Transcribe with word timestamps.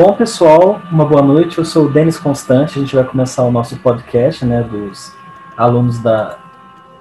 Bom, 0.00 0.12
pessoal, 0.12 0.80
uma 0.92 1.04
boa 1.04 1.20
noite. 1.20 1.58
Eu 1.58 1.64
sou 1.64 1.86
o 1.86 1.90
Denis 1.90 2.20
Constante. 2.20 2.78
A 2.78 2.80
gente 2.80 2.94
vai 2.94 3.02
começar 3.02 3.42
o 3.42 3.50
nosso 3.50 3.76
podcast, 3.80 4.46
né, 4.46 4.62
dos 4.62 5.12
alunos 5.56 5.98
da, 5.98 6.38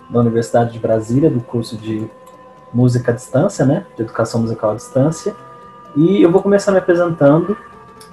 da 0.09 0.19
Universidade 0.19 0.73
de 0.73 0.79
Brasília, 0.79 1.29
do 1.29 1.39
curso 1.39 1.77
de 1.77 2.09
Música 2.73 3.11
à 3.11 3.13
Distância, 3.13 3.67
né, 3.67 3.85
de 3.95 4.01
Educação 4.01 4.41
Musical 4.41 4.71
à 4.71 4.73
Distância. 4.73 5.35
E 5.95 6.23
eu 6.23 6.31
vou 6.31 6.41
começar 6.41 6.71
me 6.71 6.79
apresentando. 6.79 7.55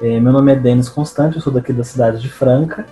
É, 0.03 0.21
meu 0.21 0.35
nome 0.35 0.53
é 0.53 0.55
Denis 0.55 0.91
Constante, 0.91 1.37
eu 1.37 1.41
sou 1.41 1.51
daqui 1.51 1.73
da 1.73 1.83
cidade 1.83 2.21
de 2.21 2.29
Franca. 2.29 2.85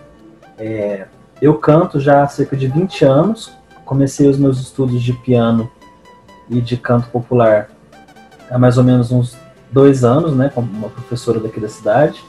É, 0.56 1.08
eu 1.42 1.58
canto 1.58 2.00
já 2.00 2.22
há 2.22 2.26
cerca 2.26 2.56
de 2.56 2.68
20 2.68 3.04
anos. 3.04 3.52
Comecei 3.84 4.26
os 4.26 4.38
meus 4.38 4.58
estudos 4.58 5.02
de 5.02 5.12
piano 5.12 5.70
e 6.48 6.58
de 6.58 6.78
canto 6.78 7.10
popular 7.10 7.68
há 8.50 8.58
mais 8.58 8.78
ou 8.78 8.84
menos 8.84 9.12
uns 9.12 9.36
dois 9.72 10.04
anos, 10.04 10.36
né, 10.36 10.50
como 10.54 10.70
uma 10.70 10.88
professora 10.88 11.40
daqui 11.40 11.58
da 11.58 11.68
cidade. 11.68 12.24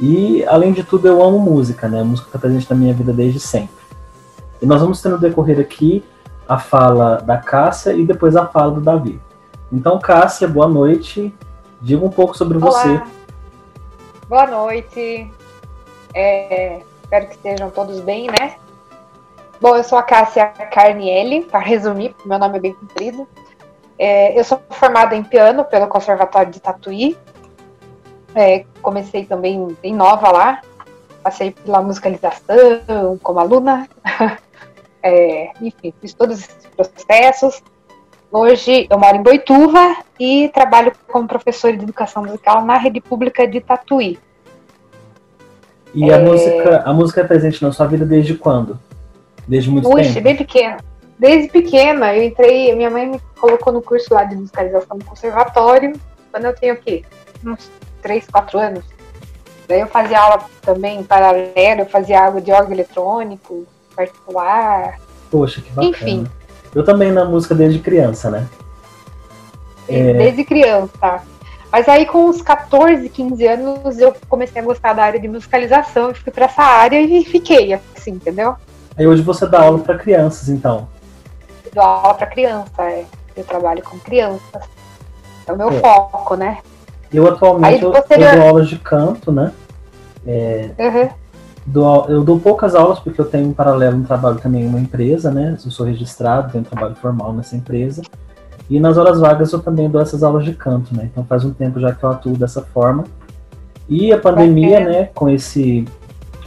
E, 0.00 0.42
além 0.46 0.72
de 0.72 0.82
tudo, 0.82 1.06
eu 1.06 1.22
amo 1.22 1.38
música, 1.38 1.86
né? 1.86 2.00
A 2.00 2.04
música 2.04 2.28
está 2.28 2.38
presente 2.38 2.68
na 2.70 2.74
minha 2.74 2.94
vida 2.94 3.12
desde 3.12 3.38
sempre. 3.38 3.84
E 4.60 4.64
nós 4.64 4.80
vamos 4.80 5.02
ter 5.02 5.10
no 5.10 5.18
decorrer 5.18 5.60
aqui 5.60 6.02
a 6.48 6.58
fala 6.58 7.16
da 7.16 7.36
Cássia 7.36 7.92
e 7.92 8.06
depois 8.06 8.34
a 8.34 8.46
fala 8.46 8.72
do 8.72 8.80
Davi. 8.80 9.20
Então, 9.70 9.98
Cássia, 9.98 10.48
boa 10.48 10.66
noite. 10.66 11.34
Diga 11.82 12.04
um 12.04 12.10
pouco 12.10 12.36
sobre 12.36 12.56
Olá. 12.56 12.70
você. 12.70 13.02
Boa 14.26 14.46
noite. 14.46 15.30
É, 16.14 16.82
espero 17.02 17.26
que 17.26 17.34
estejam 17.34 17.70
todos 17.70 18.00
bem, 18.00 18.26
né? 18.26 18.56
Bom, 19.60 19.76
eu 19.76 19.84
sou 19.84 19.98
a 19.98 20.02
Cássia 20.02 20.46
Carnielli, 20.46 21.42
para 21.42 21.60
resumir, 21.60 22.16
meu 22.24 22.38
nome 22.38 22.56
é 22.56 22.60
bem 22.60 22.72
comprido. 22.72 23.28
É, 24.02 24.38
eu 24.38 24.42
sou 24.42 24.58
formada 24.70 25.14
em 25.14 25.22
piano 25.22 25.62
pelo 25.62 25.86
Conservatório 25.86 26.50
de 26.50 26.58
Tatuí. 26.58 27.18
É, 28.34 28.64
comecei 28.80 29.26
também 29.26 29.76
em 29.82 29.94
nova 29.94 30.32
lá. 30.32 30.62
Passei 31.22 31.50
pela 31.50 31.82
musicalização 31.82 33.18
como 33.22 33.38
aluna. 33.38 33.86
É, 35.02 35.52
enfim, 35.62 35.94
fiz 35.98 36.12
todos 36.12 36.40
esses 36.40 36.66
processos. 36.76 37.62
Hoje 38.30 38.86
eu 38.90 38.98
moro 38.98 39.16
em 39.16 39.22
Boituva 39.22 39.96
e 40.18 40.50
trabalho 40.50 40.92
como 41.08 41.26
professora 41.26 41.74
de 41.74 41.84
educação 41.84 42.22
musical 42.22 42.62
na 42.66 42.76
rede 42.76 43.00
pública 43.00 43.48
de 43.48 43.62
Tatuí. 43.62 44.18
E 45.94 46.12
a, 46.12 46.18
música, 46.18 46.82
a 46.84 46.92
música 46.92 47.22
é 47.22 47.24
presente 47.24 47.62
na 47.62 47.72
sua 47.72 47.86
vida 47.86 48.04
desde 48.04 48.34
quando? 48.34 48.78
Desde 49.48 49.70
muito 49.70 49.88
Puxa, 49.88 50.12
tempo? 50.12 50.20
bem 50.20 50.36
pequena. 50.36 50.76
Desde 51.20 51.48
pequena, 51.48 52.16
eu 52.16 52.24
entrei, 52.24 52.74
minha 52.74 52.88
mãe 52.88 53.06
me 53.06 53.20
colocou 53.38 53.70
no 53.70 53.82
curso 53.82 54.14
lá 54.14 54.24
de 54.24 54.34
musicalização 54.34 54.96
no 54.96 55.04
conservatório, 55.04 55.92
quando 56.32 56.46
eu 56.46 56.54
tenho 56.54 56.72
o 56.72 56.78
quê? 56.78 57.04
Uns 57.44 57.70
3, 58.00 58.26
4 58.26 58.58
anos. 58.58 58.84
Daí 59.68 59.80
eu 59.80 59.86
fazia 59.86 60.18
aula 60.18 60.42
também 60.62 60.98
em 60.98 61.04
paralelo, 61.04 61.82
eu 61.82 61.86
fazia 61.86 62.24
aula 62.24 62.40
de 62.40 62.50
órgão 62.50 62.72
eletrônico, 62.72 63.66
particular. 63.94 64.98
Poxa, 65.30 65.60
que 65.60 65.68
bacana. 65.68 65.90
Enfim. 65.90 66.26
Eu 66.74 66.84
também 66.86 67.12
na 67.12 67.26
música 67.26 67.54
desde 67.54 67.80
criança, 67.80 68.30
né? 68.30 68.48
É. 69.86 70.14
Desde 70.14 70.42
criança. 70.42 71.20
Mas 71.70 71.86
aí 71.86 72.06
com 72.06 72.30
uns 72.30 72.40
14, 72.40 73.06
15 73.10 73.46
anos 73.46 73.98
eu 73.98 74.14
comecei 74.26 74.62
a 74.62 74.64
gostar 74.64 74.94
da 74.94 75.04
área 75.04 75.20
de 75.20 75.28
musicalização 75.28 76.12
e 76.12 76.14
fui 76.14 76.32
para 76.32 76.46
essa 76.46 76.62
área 76.62 76.98
e 76.98 77.22
fiquei 77.26 77.74
assim, 77.74 78.12
entendeu? 78.12 78.56
Aí 78.96 79.06
hoje 79.06 79.20
você 79.20 79.46
dá 79.46 79.60
aula 79.60 79.80
para 79.80 79.98
crianças, 79.98 80.48
então. 80.48 80.88
Eu 81.70 81.74
dou 81.74 81.84
aula 81.84 82.14
para 82.14 82.26
criança, 82.26 82.82
é. 82.82 83.04
eu 83.36 83.44
trabalho 83.44 83.82
com 83.82 83.98
crianças. 83.98 84.62
É 85.46 85.52
o 85.52 85.56
meu 85.56 85.70
É. 85.70 85.80
foco, 85.80 86.34
né? 86.34 86.58
Eu 87.12 87.26
atualmente 87.28 87.74
Aí 87.74 87.80
eu, 87.80 87.92
eu 87.92 88.38
dou 88.38 88.48
aulas 88.48 88.68
de 88.68 88.78
canto, 88.78 89.32
né? 89.32 89.52
Uhum. 90.78 91.08
Dou 91.66 92.06
eu 92.08 92.24
dou 92.24 92.38
poucas 92.38 92.74
aulas 92.74 92.98
porque 92.98 93.20
eu 93.20 93.24
tenho 93.24 93.48
em 93.48 93.52
paralelo 93.52 93.96
um 93.96 94.04
trabalho 94.04 94.38
também 94.38 94.62
em 94.62 94.66
uma 94.66 94.78
empresa, 94.80 95.30
né? 95.30 95.56
Eu 95.64 95.70
sou 95.70 95.86
registrado, 95.86 96.52
tenho 96.52 96.62
um 96.62 96.68
trabalho 96.68 96.94
formal 96.96 97.32
nessa 97.32 97.56
empresa. 97.56 98.02
E 98.68 98.78
nas 98.78 98.96
horas 98.96 99.18
vagas 99.18 99.52
eu 99.52 99.60
também 99.60 99.90
dou 99.90 100.00
essas 100.00 100.22
aulas 100.22 100.44
de 100.44 100.52
canto, 100.52 100.94
né? 100.94 101.08
Então 101.10 101.24
faz 101.24 101.44
um 101.44 101.52
tempo 101.52 101.80
já 101.80 101.92
que 101.92 102.02
eu 102.04 102.10
atuo 102.10 102.36
dessa 102.36 102.62
forma. 102.62 103.04
E 103.88 104.12
a 104.12 104.18
pandemia, 104.18 104.80
né, 104.80 105.10
com 105.12 105.28
esse 105.28 105.84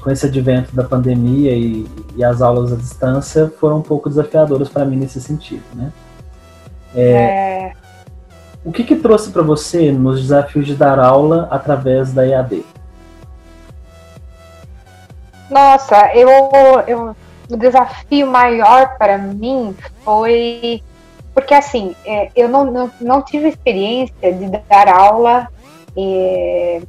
com 0.03 0.11
esse 0.11 0.25
advento 0.25 0.75
da 0.75 0.83
pandemia 0.83 1.53
e, 1.53 1.87
e 2.15 2.23
as 2.23 2.41
aulas 2.41 2.73
à 2.73 2.75
distância 2.75 3.51
foram 3.59 3.77
um 3.77 3.81
pouco 3.81 4.09
desafiadoras 4.09 4.67
para 4.67 4.83
mim 4.83 4.97
nesse 4.97 5.21
sentido, 5.21 5.63
né? 5.73 5.91
É, 6.93 7.71
O 8.63 8.71
que 8.71 8.83
que 8.83 8.97
trouxe 8.97 9.31
para 9.31 9.41
você 9.41 9.91
nos 9.91 10.21
desafios 10.21 10.67
de 10.67 10.75
dar 10.75 10.99
aula 10.99 11.47
através 11.49 12.11
da 12.11 12.27
EAD? 12.27 12.63
Nossa, 15.49 16.13
eu, 16.13 16.29
eu, 16.85 17.15
o 17.49 17.57
desafio 17.57 18.27
maior 18.27 18.97
para 18.97 19.17
mim 19.17 19.75
foi 20.03 20.83
porque 21.33 21.53
assim, 21.53 21.95
é, 22.05 22.29
eu 22.35 22.47
não, 22.47 22.65
não, 22.65 22.91
não 23.01 23.21
tive 23.21 23.47
experiência 23.47 24.33
de 24.33 24.49
dar 24.69 24.87
aula 24.87 25.47
é, 25.97 26.81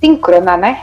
síncrona, 0.00 0.56
né? 0.56 0.82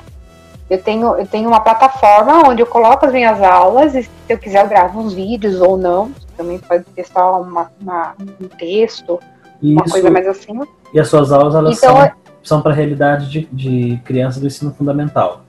Eu 0.72 0.82
tenho, 0.82 1.16
eu 1.18 1.28
tenho 1.28 1.50
uma 1.50 1.59
plataforma 1.59 2.48
onde 2.50 2.62
eu 2.62 2.66
coloco 2.66 3.06
as 3.06 3.12
minhas 3.12 3.42
aulas 3.44 3.94
e 3.94 4.04
se 4.04 4.09
eu 4.30 4.38
quiser 4.38 4.64
eu 4.64 4.70
gravo 4.70 5.02
uns 5.02 5.14
vídeos 5.14 5.59
ou 5.59 5.76
não. 5.78 6.12
Também 6.38 6.58
pode 6.59 6.86
só 7.12 7.42
uma, 7.42 7.70
uma- 7.82 8.16
um 8.42 8.48
texto, 8.48 9.20
E 9.62 9.74
uma 9.74 9.82
isso 9.84 9.92
coisa 9.92 10.09
mais 10.09 10.26
assim. 10.28 10.58
e 10.94 11.00
as 11.00 11.09
suas 11.09 11.30
aulas 11.34 11.56
elas 11.56 11.78
Então, 11.78 11.98
são 11.98 12.12
são 12.42 12.62
para 12.62 12.72
a 12.72 12.74
realidade 12.74 13.30
de, 13.30 13.48
de 13.52 14.00
crianças 14.06 14.40
do 14.42 14.48
ensino 14.48 14.74
fundamental. 14.74 15.42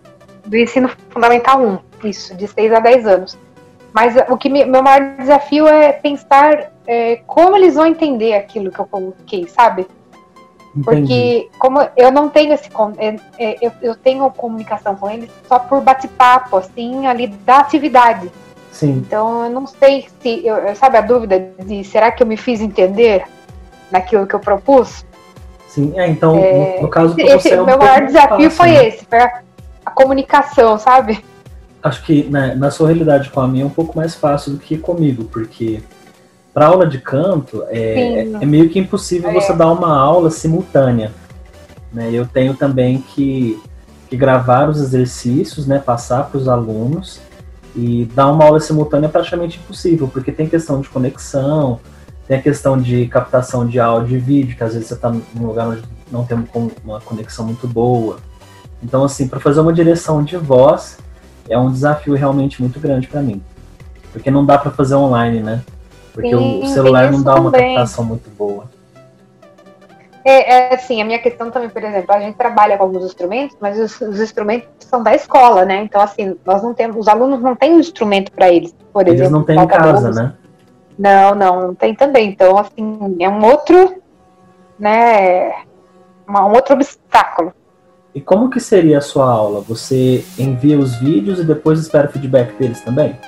do 0.44 0.56
ensino 0.56 0.90
fundamental 1.10 1.62
1, 1.62 1.78
isso, 2.08 2.34
de 2.36 2.48
6 2.48 2.72
a 2.72 2.80
10 2.80 3.06
anos. 3.06 3.38
Mas 3.94 4.16
o 4.28 4.36
que 4.36 4.48
me- 4.50 4.64
meu 4.64 4.82
maior 4.82 5.16
desafio 5.16 5.68
é 5.68 5.92
pensar 5.92 6.72
é, 6.84 7.16
como 7.28 7.56
eles 7.56 7.76
vão 7.76 7.86
entender 7.86 8.34
aquilo 8.34 8.72
que 8.72 8.78
eu 8.80 8.86
coloquei, 8.86 9.46
sabe? 9.46 9.86
Entendi. 10.74 11.00
Porque 11.02 11.50
como 11.58 11.86
eu 11.96 12.10
não 12.10 12.28
tenho 12.28 12.54
esse 12.54 12.68
é, 12.98 13.16
é, 13.38 13.58
eu, 13.60 13.72
eu 13.82 13.94
tenho 13.94 14.30
comunicação 14.30 14.94
com 14.96 15.10
eles 15.10 15.30
só 15.46 15.58
por 15.58 15.82
bate-papo, 15.82 16.56
assim, 16.56 17.06
ali 17.06 17.26
da 17.26 17.58
atividade. 17.58 18.30
Sim, 18.70 19.04
Então 19.06 19.44
eu 19.44 19.50
não 19.50 19.66
sei 19.66 20.06
se, 20.20 20.46
eu, 20.46 20.74
sabe 20.74 20.96
a 20.96 21.02
dúvida 21.02 21.38
de 21.62 21.84
será 21.84 22.10
que 22.10 22.22
eu 22.22 22.26
me 22.26 22.38
fiz 22.38 22.62
entender 22.62 23.24
naquilo 23.90 24.26
que 24.26 24.34
eu 24.34 24.40
propus? 24.40 25.04
sim. 25.68 25.92
É, 25.96 26.08
então, 26.08 26.38
É, 26.38 26.76
no, 26.76 26.82
no 26.82 26.88
caso 26.88 27.14
Esse, 27.18 27.32
você 27.32 27.54
é 27.54 27.62
um 27.62 27.66
meu 27.66 27.78
maior 27.78 28.06
desafio 28.06 28.50
fácil, 28.50 28.50
foi 28.50 28.68
né? 28.68 28.88
esse, 28.88 29.04
foi 29.04 29.18
a, 29.18 29.42
a 29.84 29.90
comunicação, 29.90 30.78
sabe? 30.78 31.22
Acho 31.82 32.02
que 32.04 32.24
né, 32.24 32.54
na 32.54 32.70
sua 32.70 32.88
realidade 32.88 33.28
com 33.30 33.40
a 33.40 33.48
minha 33.48 33.64
é 33.64 33.66
um 33.66 33.70
pouco 33.70 33.96
mais 33.96 34.14
fácil 34.14 34.52
do 34.52 34.58
que 34.58 34.78
comigo, 34.78 35.24
porque 35.24 35.82
para 36.52 36.66
aula 36.66 36.86
de 36.86 36.98
canto 36.98 37.64
é, 37.68 38.24
Sim. 38.26 38.36
é 38.40 38.46
meio 38.46 38.68
que 38.68 38.78
impossível 38.78 39.30
É. 39.30 39.34
você 39.34 39.52
dar 39.54 39.70
uma 39.70 39.96
aula 39.96 40.30
simultânea. 40.30 41.12
Né? 41.92 42.10
Eu 42.12 42.26
tenho 42.26 42.54
também 42.54 42.98
que, 43.00 43.60
que 44.08 44.16
gravar 44.16 44.68
os 44.68 44.80
exercícios, 44.80 45.66
né, 45.66 45.78
passar 45.78 46.24
para 46.24 46.38
os 46.38 46.48
alunos 46.48 47.20
e 47.74 48.04
dar 48.14 48.30
uma 48.30 48.44
aula 48.44 48.60
simultânea 48.60 49.06
é 49.06 49.10
praticamente 49.10 49.58
impossível, 49.58 50.08
porque 50.08 50.30
tem 50.30 50.46
questão 50.46 50.80
de 50.80 50.88
conexão, 50.88 51.80
tem 52.28 52.38
a 52.38 52.42
questão 52.42 52.78
de 52.78 53.06
captação 53.06 53.66
de 53.66 53.80
áudio 53.80 54.16
e 54.16 54.20
vídeo, 54.20 54.56
que 54.56 54.62
às 54.64 54.74
vezes 54.74 54.88
você 54.88 54.94
está 54.94 55.10
num 55.10 55.46
lugar 55.46 55.68
onde 55.68 55.82
não 56.10 56.24
tem 56.24 56.36
um- 56.54 56.70
uma 56.84 57.00
conexão 57.00 57.46
muito 57.46 57.66
boa. 57.66 58.18
Então, 58.82 59.04
assim, 59.04 59.26
para 59.26 59.40
fazer 59.40 59.60
uma 59.60 59.72
direção 59.72 60.22
de 60.22 60.36
voz 60.36 60.98
é 61.48 61.58
um 61.58 61.70
desafio 61.72 62.14
realmente 62.14 62.60
muito 62.60 62.78
grande 62.78 63.06
para 63.06 63.22
mim, 63.22 63.42
porque 64.12 64.30
não 64.30 64.44
dá 64.44 64.58
para 64.58 64.70
fazer 64.70 64.94
online, 64.94 65.40
né? 65.40 65.62
Porque 66.12 66.28
Sim, 66.28 66.62
o 66.62 66.66
celular 66.66 67.10
não 67.10 67.22
dá 67.22 67.34
uma 67.36 67.50
também. 67.50 67.74
captação 67.74 68.04
muito 68.04 68.28
boa. 68.30 68.70
É, 70.24 70.52
é 70.70 70.74
assim, 70.74 71.02
a 71.02 71.04
minha 71.04 71.18
questão 71.18 71.50
também, 71.50 71.68
por 71.68 71.82
exemplo, 71.82 72.14
a 72.14 72.20
gente 72.20 72.36
trabalha 72.36 72.76
com 72.76 72.84
alguns 72.84 73.04
instrumentos, 73.04 73.56
mas 73.60 73.78
os, 73.78 74.00
os 74.00 74.20
instrumentos 74.20 74.68
são 74.80 75.02
da 75.02 75.14
escola, 75.14 75.64
né? 75.64 75.82
Então, 75.82 76.00
assim, 76.00 76.36
nós 76.44 76.62
não 76.62 76.72
temos, 76.74 76.96
os 76.96 77.08
alunos 77.08 77.40
não 77.40 77.56
têm 77.56 77.74
um 77.74 77.80
instrumento 77.80 78.30
para 78.30 78.48
eles, 78.48 78.72
por 78.92 79.02
Eles 79.08 79.20
exemplo. 79.20 79.38
não 79.38 79.44
têm 79.44 79.58
em 79.58 79.66
casa, 79.66 80.10
né? 80.12 80.34
Não, 80.96 81.34
não, 81.34 81.62
não 81.68 81.74
tem 81.74 81.94
também. 81.94 82.28
Então, 82.28 82.56
assim, 82.56 83.16
é 83.18 83.28
um 83.28 83.44
outro, 83.44 84.00
né, 84.78 85.50
uma- 86.28 86.46
um 86.46 86.52
outro 86.52 86.74
obstáculo. 86.74 87.52
E 88.14 88.20
como 88.20 88.48
que 88.50 88.60
seria 88.60 88.98
a 88.98 89.00
sua 89.00 89.28
aula? 89.28 89.60
Você 89.62 90.24
envia 90.38 90.78
os 90.78 90.94
vídeos 90.96 91.40
e 91.40 91.44
depois 91.44 91.80
espera 91.80 92.06
o 92.08 92.12
feedback 92.12 92.52
deles 92.58 92.80
também? 92.82 93.18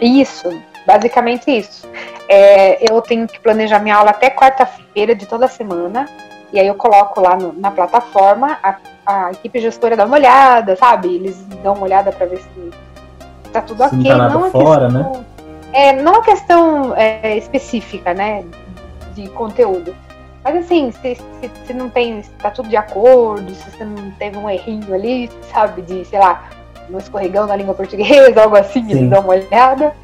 Isso, 0.00 0.48
basicamente 0.90 1.50
isso. 1.50 1.88
É, 2.28 2.92
eu 2.92 3.00
tenho 3.00 3.26
que 3.28 3.38
planejar 3.38 3.78
minha 3.78 3.96
aula 3.96 4.10
até 4.10 4.28
quarta-feira 4.28 5.14
de 5.14 5.24
toda 5.26 5.46
semana. 5.46 6.08
E 6.52 6.58
aí 6.58 6.66
eu 6.66 6.74
coloco 6.74 7.20
lá 7.20 7.36
no- 7.36 7.52
na 7.52 7.70
plataforma, 7.70 8.58
a, 8.62 8.74
a 9.06 9.30
equipe 9.30 9.60
gestora 9.60 9.96
dá 9.96 10.04
uma 10.04 10.16
olhada, 10.16 10.74
sabe? 10.74 11.14
Eles 11.14 11.36
dão 11.62 11.74
uma 11.74 11.84
olhada 11.84 12.10
para 12.10 12.26
ver 12.26 12.38
se 12.38 12.70
tá 13.52 13.60
tudo 13.62 13.88
Se 13.88 13.94
não 13.94 14.00
ok. 14.00 14.10
tá 14.10 14.16
nada 14.18 14.46
é 14.46 14.50
fora, 14.50 14.86
questão, 14.88 15.24
É, 15.72 15.92
não 15.92 16.14
é 16.16 16.22
questão 16.22 16.96
é, 16.96 17.36
específica, 17.36 18.12
né? 18.12 18.44
De 19.14 19.28
conteúdo. 19.28 19.94
Mas 20.42 20.56
assim, 20.56 20.90
se, 20.90 21.14
se, 21.14 21.50
se 21.66 21.72
não 21.72 21.88
tem, 21.88 22.20
se 22.22 22.30
tá 22.30 22.50
tudo 22.50 22.68
de 22.68 22.76
acordo, 22.76 23.54
se 23.54 23.70
você 23.70 23.84
não 23.84 24.10
teve 24.12 24.36
um 24.38 24.48
errinho 24.50 24.92
ali, 24.92 25.30
sabe, 25.52 25.82
de, 25.82 26.04
sei 26.06 26.18
lá, 26.18 26.48
um 26.90 26.98
escorregão 26.98 27.46
na 27.46 27.54
língua 27.54 27.74
portuguesa, 27.74 28.40
algo 28.42 28.56
assim, 28.56 28.82
Sim. 28.84 28.90
eles 28.90 29.10
dão 29.10 29.20
uma 29.20 29.34
olhada. 29.34 29.94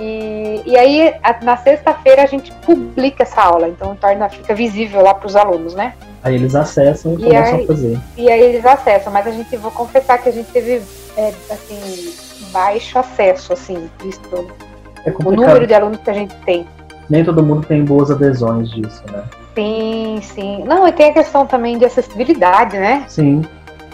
E, 0.00 0.62
e 0.66 0.76
aí, 0.76 1.14
a, 1.22 1.44
na 1.44 1.56
sexta-feira, 1.56 2.22
a 2.22 2.26
gente 2.26 2.52
publica 2.66 3.22
essa 3.22 3.40
aula, 3.40 3.68
então 3.68 3.94
torna, 3.96 4.28
fica 4.28 4.54
visível 4.54 5.02
lá 5.02 5.14
para 5.14 5.26
os 5.26 5.36
alunos, 5.36 5.74
né? 5.74 5.94
Aí 6.22 6.34
eles 6.34 6.54
acessam 6.54 7.12
e, 7.12 7.14
e 7.14 7.24
começam 7.24 7.56
aí, 7.56 7.64
a 7.64 7.66
fazer. 7.66 8.00
E 8.16 8.30
aí 8.30 8.42
eles 8.42 8.64
acessam, 8.64 9.12
mas 9.12 9.26
a 9.26 9.30
gente, 9.30 9.56
vou 9.56 9.70
confessar 9.70 10.18
que 10.18 10.28
a 10.28 10.32
gente 10.32 10.50
teve, 10.50 10.82
é, 11.16 11.32
assim, 11.50 12.14
baixo 12.50 12.98
acesso, 12.98 13.52
assim, 13.52 13.88
visto 14.02 14.48
é 15.04 15.12
o 15.22 15.32
número 15.32 15.66
de 15.66 15.74
alunos 15.74 15.98
que 15.98 16.10
a 16.10 16.14
gente 16.14 16.34
tem. 16.46 16.66
Nem 17.10 17.22
todo 17.22 17.42
mundo 17.42 17.66
tem 17.66 17.84
boas 17.84 18.10
adesões 18.10 18.70
disso, 18.70 19.02
né? 19.12 19.22
Sim, 19.54 20.18
sim. 20.22 20.64
Não, 20.64 20.88
e 20.88 20.92
tem 20.92 21.10
a 21.10 21.12
questão 21.12 21.46
também 21.46 21.76
de 21.76 21.84
acessibilidade, 21.84 22.78
né? 22.78 23.04
Sim. 23.06 23.42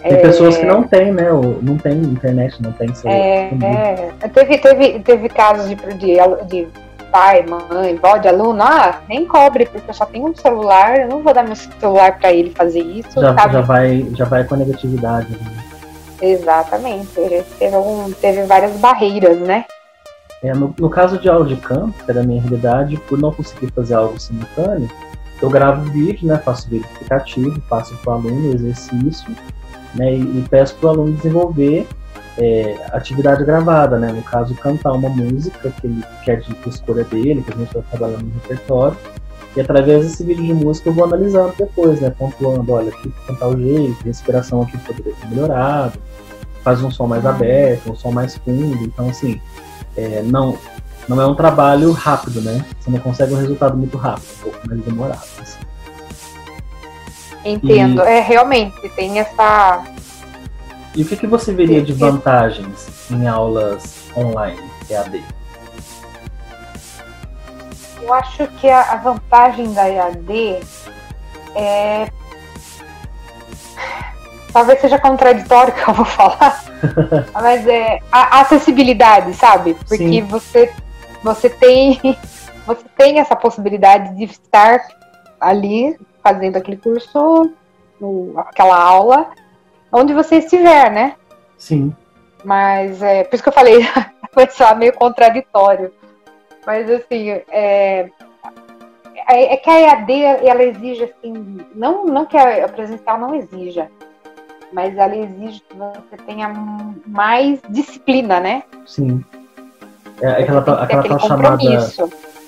Tem 0.03 0.13
é... 0.13 0.17
pessoas 0.17 0.57
que 0.57 0.65
não 0.65 0.83
têm, 0.83 1.13
né? 1.13 1.29
Não 1.63 1.77
tem 1.77 1.93
internet, 1.93 2.63
não 2.63 2.73
tem 2.73 2.95
celular. 2.95 3.19
É, 3.19 3.51
é. 3.63 4.29
Teve, 4.29 4.59
teve, 4.59 4.99
teve 5.01 5.29
casos 5.29 5.69
de, 5.69 5.75
de, 5.75 6.17
de 6.47 6.69
pai, 7.11 7.45
mãe, 7.47 7.97
vó 7.97 8.17
de 8.17 8.29
aluno, 8.29 8.63
ah, 8.63 9.01
nem 9.09 9.27
cobre, 9.27 9.67
porque 9.67 9.91
eu 9.91 9.95
só 9.95 10.07
tenho 10.07 10.29
um 10.29 10.35
celular, 10.35 11.01
eu 11.01 11.09
não 11.09 11.23
vou 11.23 11.35
dar 11.35 11.43
meu 11.43 11.57
celular 11.57 12.19
para 12.19 12.33
ele 12.33 12.51
fazer 12.51 12.81
isso. 12.81 13.21
Já, 13.21 13.35
já, 13.35 13.61
vai, 13.61 14.07
já 14.15 14.25
vai 14.25 14.45
com 14.45 14.55
a 14.55 14.59
negatividade. 14.59 15.31
Né? 15.31 15.65
Exatamente. 16.23 17.09
Teve, 17.59 17.75
algum, 17.75 18.11
teve 18.13 18.43
várias 18.45 18.73
barreiras, 18.73 19.39
né? 19.39 19.65
É, 20.43 20.55
no, 20.55 20.75
no 20.79 20.89
caso 20.89 21.19
de 21.19 21.29
aula 21.29 21.45
de 21.45 21.57
campo, 21.57 21.93
que 22.05 22.11
é 22.11 22.15
da 22.15 22.23
minha 22.23 22.41
realidade, 22.41 22.97
por 23.09 23.19
não 23.19 23.33
conseguir 23.33 23.71
fazer 23.73 23.95
algo 23.95 24.19
simultâneo, 24.19 24.89
eu 25.43 25.51
gravo 25.51 25.91
vídeo, 25.91 26.29
né, 26.29 26.39
faço 26.39 26.69
vídeo 26.69 26.87
explicativo, 26.91 27.61
passo 27.63 27.97
para 27.99 28.13
o 28.13 28.15
aluno 28.15 28.55
exercício, 28.55 29.35
né, 29.95 30.15
e, 30.15 30.21
e 30.21 30.45
peço 30.49 30.75
para 30.77 30.87
o 30.87 30.91
aluno 30.91 31.13
desenvolver 31.13 31.87
é, 32.39 32.77
atividade 32.93 33.45
gravada, 33.45 33.99
né, 33.99 34.13
no 34.13 34.23
caso 34.23 34.55
cantar 34.55 34.93
uma 34.93 35.09
música 35.09 35.71
que 35.71 35.87
ele 35.87 36.03
quer 36.25 36.41
de 36.41 36.57
escolha 36.69 37.05
dele, 37.05 37.43
que 37.43 37.53
a 37.53 37.57
gente 37.57 37.69
está 37.69 37.83
trabalhando 37.91 38.25
no 38.25 38.35
repertório, 38.41 38.97
e 39.57 39.61
através 39.61 40.05
desse 40.05 40.25
vídeo 40.25 40.45
de 40.45 40.55
música 40.55 40.89
eu 40.89 40.93
vou 40.93 41.05
analisando 41.05 41.53
depois, 41.59 42.01
né, 42.01 42.11
pontuando, 42.11 42.73
olha, 42.73 42.91
aqui 42.91 43.13
cantar 43.27 43.49
o 43.49 43.59
jeito, 43.59 43.97
a 44.05 44.09
inspiração 44.09 44.63
aqui 44.63 44.79
poderia 44.79 45.13
ter 45.13 45.27
melhorado, 45.29 45.99
faz 46.63 46.83
um 46.83 46.91
som 46.91 47.07
mais 47.07 47.27
aberto, 47.27 47.91
um 47.91 47.97
som 47.97 48.11
mais 48.11 48.37
fundo, 48.37 48.85
então 48.85 49.09
assim, 49.09 49.41
é, 49.97 50.23
não, 50.23 50.57
não 51.09 51.21
é 51.21 51.27
um 51.27 51.35
trabalho 51.35 51.91
rápido, 51.93 52.41
né? 52.41 52.65
Você 52.79 52.91
não 52.91 52.99
consegue 53.01 53.35
um 53.35 53.37
resultado 53.37 53.77
muito 53.77 53.97
rápido, 53.97 54.27
um 54.39 54.43
pouco 54.43 54.69
mais 54.69 54.81
demorado. 54.83 55.27
Assim. 55.41 55.59
Entendo, 57.45 58.03
e... 58.03 58.07
é 58.07 58.21
realmente 58.21 58.89
tem 58.91 59.19
essa. 59.19 59.83
E 60.95 61.03
o 61.03 61.07
que, 61.07 61.17
que 61.17 61.27
você 61.27 61.53
veria 61.53 61.83
de 61.83 61.93
vantagens 61.93 63.11
em 63.11 63.27
aulas 63.27 64.11
online, 64.17 64.61
EAD? 64.89 65.23
Eu 68.03 68.15
acho 68.15 68.47
que 68.59 68.69
a, 68.69 68.93
a 68.93 68.97
vantagem 68.97 69.73
da 69.73 69.89
EAD 69.89 70.61
é 71.55 72.09
talvez 74.53 74.81
seja 74.81 74.99
contraditório 74.99 75.73
que 75.73 75.89
eu 75.89 75.95
vou 75.95 76.05
falar, 76.05 76.65
mas 77.33 77.67
é 77.67 78.01
a 78.11 78.41
acessibilidade, 78.41 79.33
sabe? 79.35 79.75
Porque 79.75 79.97
Sim. 79.97 80.23
você 80.23 80.73
você 81.23 81.49
tem 81.49 82.01
você 82.67 82.85
tem 82.97 83.19
essa 83.19 83.37
possibilidade 83.37 84.17
de 84.17 84.25
estar 84.25 84.81
ali 85.41 85.97
fazendo 86.23 86.57
aquele 86.57 86.77
curso, 86.77 87.53
no, 88.01 88.33
aquela 88.39 88.77
aula, 88.77 89.31
onde 89.93 90.13
você 90.13 90.37
estiver, 90.37 90.91
né? 90.91 91.15
Sim. 91.59 91.95
Mas 92.45 93.03
é 93.03 93.25
por 93.25 93.35
isso 93.35 93.43
que 93.43 93.49
eu 93.49 93.55
falei, 93.55 93.81
foi 94.33 94.47
só 94.49 94.75
meio 94.75 94.93
contraditório. 94.95 95.93
Mas 96.67 96.91
assim, 96.91 97.31
é, 97.31 98.11
é, 99.29 99.55
é 99.55 99.57
que 99.57 99.71
a 99.71 99.81
EAD 99.81 100.23
ela 100.47 100.63
exige 100.63 101.05
assim, 101.05 101.59
não, 101.75 102.05
não 102.05 102.27
que 102.27 102.37
a 102.37 102.69
presencial 102.69 103.19
não 103.19 103.35
exija, 103.35 103.91
mas 104.73 104.97
ela 104.97 105.17
exige 105.17 105.63
que 105.69 105.77
você 105.77 106.17
tenha 106.27 106.49
mais 107.07 107.61
disciplina, 107.69 108.41
né? 108.41 108.63
Sim. 108.87 109.25
É 110.21 110.43
aquela, 110.43 110.83
aquela 110.83 111.03
tal 111.03 111.21
chamada 111.21 111.59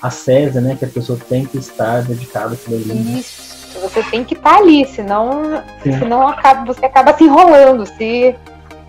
a 0.01 0.11
César, 0.11 0.61
né? 0.61 0.77
Que 0.77 0.85
a 0.85 0.89
pessoa 0.89 1.19
tem 1.29 1.47
que 1.47 1.57
estar 1.59 2.03
dedicada 2.03 2.55
àquilo 2.55 2.77
ali. 2.77 3.19
Isso, 3.19 3.52
você 3.79 4.03
tem 4.05 4.25
que 4.25 4.35
estar 4.35 4.57
ali, 4.57 4.85
senão, 4.87 5.63
senão 5.83 6.29
acaba, 6.29 6.65
você 6.65 6.87
acaba 6.87 7.17
se 7.17 7.25
enrolando, 7.25 7.87
se 7.87 8.35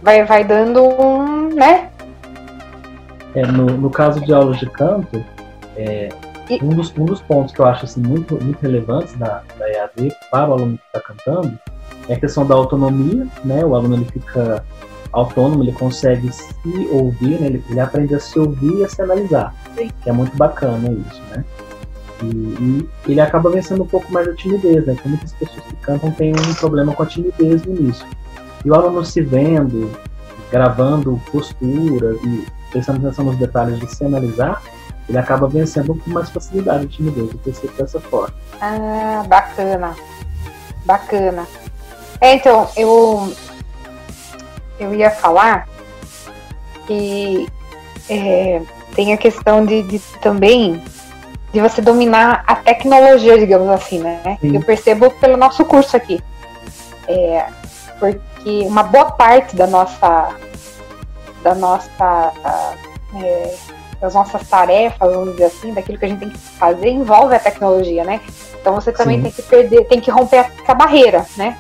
vai, 0.02 0.24
vai 0.26 0.44
dando 0.44 0.84
um, 0.84 1.50
né? 1.50 1.90
É, 3.36 3.46
no, 3.46 3.66
no 3.66 3.90
caso 3.90 4.22
de 4.22 4.34
aulas 4.34 4.60
de 4.60 4.70
canto, 4.70 5.24
é, 5.76 6.10
um, 6.62 6.70
dos, 6.70 6.94
um 6.98 7.06
dos 7.06 7.22
pontos 7.22 7.54
que 7.54 7.60
eu 7.60 7.66
acho 7.66 7.86
assim, 7.86 8.02
muito, 8.02 8.42
muito 8.44 8.60
relevantes 8.62 9.14
da, 9.16 9.42
da 9.58 9.70
EAD 9.70 10.14
para 10.30 10.50
o 10.50 10.54
aluno 10.54 10.78
que 10.78 10.98
está 10.98 11.00
cantando 11.00 11.58
é 12.10 12.14
a 12.14 12.20
questão 12.20 12.46
da 12.46 12.54
autonomia, 12.54 13.26
né? 13.44 13.64
O 13.64 13.76
aluno 13.76 13.96
ele 13.96 14.06
fica 14.06 14.64
autônomo, 15.12 15.64
ele 15.64 15.72
consegue 15.72 16.32
se 16.32 16.88
ouvir, 16.92 17.40
né? 17.40 17.48
ele, 17.48 17.64
ele 17.70 17.80
aprende 17.80 18.16
a 18.16 18.20
se 18.20 18.38
ouvir 18.38 18.80
e 18.80 18.84
a 18.84 18.90
se 18.90 19.02
analisar, 19.02 19.54
Sim. 19.76 19.90
que 20.02 20.10
é 20.10 20.12
muito 20.12 20.36
bacana 20.36 20.90
isso, 20.90 21.22
né? 21.30 21.46
E, 22.22 22.26
e, 22.26 22.90
ele 23.08 23.22
acaba 23.22 23.50
vencendo 23.50 23.84
um 23.84 23.88
pouco 23.88 24.12
mais 24.12 24.28
a 24.28 24.36
timidez, 24.36 24.86
né? 24.86 24.94
Porque 24.94 25.10
muitas 25.10 25.34
pessoas 25.34 25.64
que 25.66 25.76
cantam 25.78 26.12
têm 26.12 26.34
um 26.34 26.54
problema 26.56 26.94
com 26.94 27.04
a 27.04 27.06
timidez 27.06 27.64
no 27.66 27.76
início. 27.76 28.06
E 28.64 28.70
o 28.70 28.76
aluno 28.76 29.04
se 29.04 29.22
vendo, 29.22 29.92
gravando 30.52 31.22
postura 31.32 32.16
e 32.24 32.46
prestando 32.72 33.06
atenção 33.06 33.26
nos 33.26 33.38
detalhes 33.38 33.80
de 33.80 33.88
se 33.94 34.06
analisar, 34.06 34.62
ele 35.08 35.18
acaba 35.18 35.48
vencendo 35.48 35.96
com 35.96 36.10
mais 36.10 36.30
facilidade 36.30 36.86
a 36.86 36.88
timidez, 36.88 37.30
eu 37.32 37.40
percebo 37.40 37.74
dessa 37.74 38.00
forma. 38.00 38.34
Ah, 38.62 39.24
bacana. 39.28 39.96
Bacana. 40.86 41.48
É, 42.22 42.36
então, 42.36 42.70
eu, 42.78 43.34
eu 44.80 44.94
ia 44.96 45.12
falar 45.12 45.68
que 46.88 47.48
é, 48.10 48.62
tem 48.96 49.14
a 49.14 49.18
questão 49.18 49.66
de, 49.66 49.84
de, 49.84 50.00
também 50.22 50.82
de 51.54 51.62
você 51.62 51.82
dominar 51.82 52.44
a 52.48 52.56
tecnologia, 52.56 53.38
digamos 53.38 53.70
assim, 53.70 54.00
né? 54.00 54.38
Sim. 54.42 54.56
Eu 54.56 54.62
percebo 54.62 55.12
pelo 55.12 55.38
nosso 55.38 55.64
curso 55.64 55.96
aqui. 55.96 56.22
É, 57.08 57.46
porque 58.00 58.66
uma 58.66 58.84
boa 58.84 59.12
parte 59.12 59.56
da 59.56 59.68
nossa 59.68 60.36
da 61.44 61.54
nossa 61.54 62.34
é, 63.22 63.56
das 64.02 64.14
nossas 64.14 64.48
tarefas, 64.50 65.12
vamos 65.12 65.32
dizer 65.34 65.46
assim, 65.46 65.74
daquilo 65.74 65.98
que 65.98 66.06
a 66.06 66.08
gente 66.08 66.20
tem 66.20 66.30
que 66.30 66.38
fazer 66.38 66.90
envolve 66.90 67.36
a 67.36 67.40
tecnologia, 67.40 68.04
né? 68.04 68.20
Então 68.60 68.74
você 68.74 68.92
também 68.92 69.18
Sim. 69.18 69.24
tem 69.24 69.32
que 69.32 69.42
perder, 69.44 69.86
tem 69.86 70.02
que 70.02 70.12
romper 70.12 70.38
essa 70.38 70.74
barreira, 70.74 71.26
né? 71.38 71.58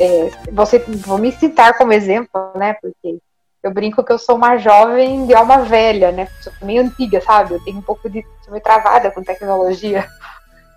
é, 0.00 0.30
você, 0.52 0.78
vou 0.78 1.18
me 1.18 1.32
citar 1.32 1.76
como 1.76 1.92
exemplo, 1.92 2.52
né? 2.56 2.74
Porque 2.80 3.18
eu 3.66 3.72
brinco 3.72 4.04
que 4.04 4.12
eu 4.12 4.18
sou 4.18 4.36
uma 4.36 4.58
jovem 4.58 5.26
de 5.26 5.34
alma 5.34 5.58
velha, 5.58 6.12
né? 6.12 6.28
Sou 6.40 6.52
meio 6.62 6.82
antiga, 6.82 7.20
sabe? 7.20 7.54
Eu 7.54 7.64
tenho 7.64 7.78
um 7.78 7.82
pouco 7.82 8.10
de. 8.10 8.22
sou 8.42 8.52
meio 8.52 8.62
travada 8.62 9.10
com 9.10 9.22
tecnologia. 9.22 10.06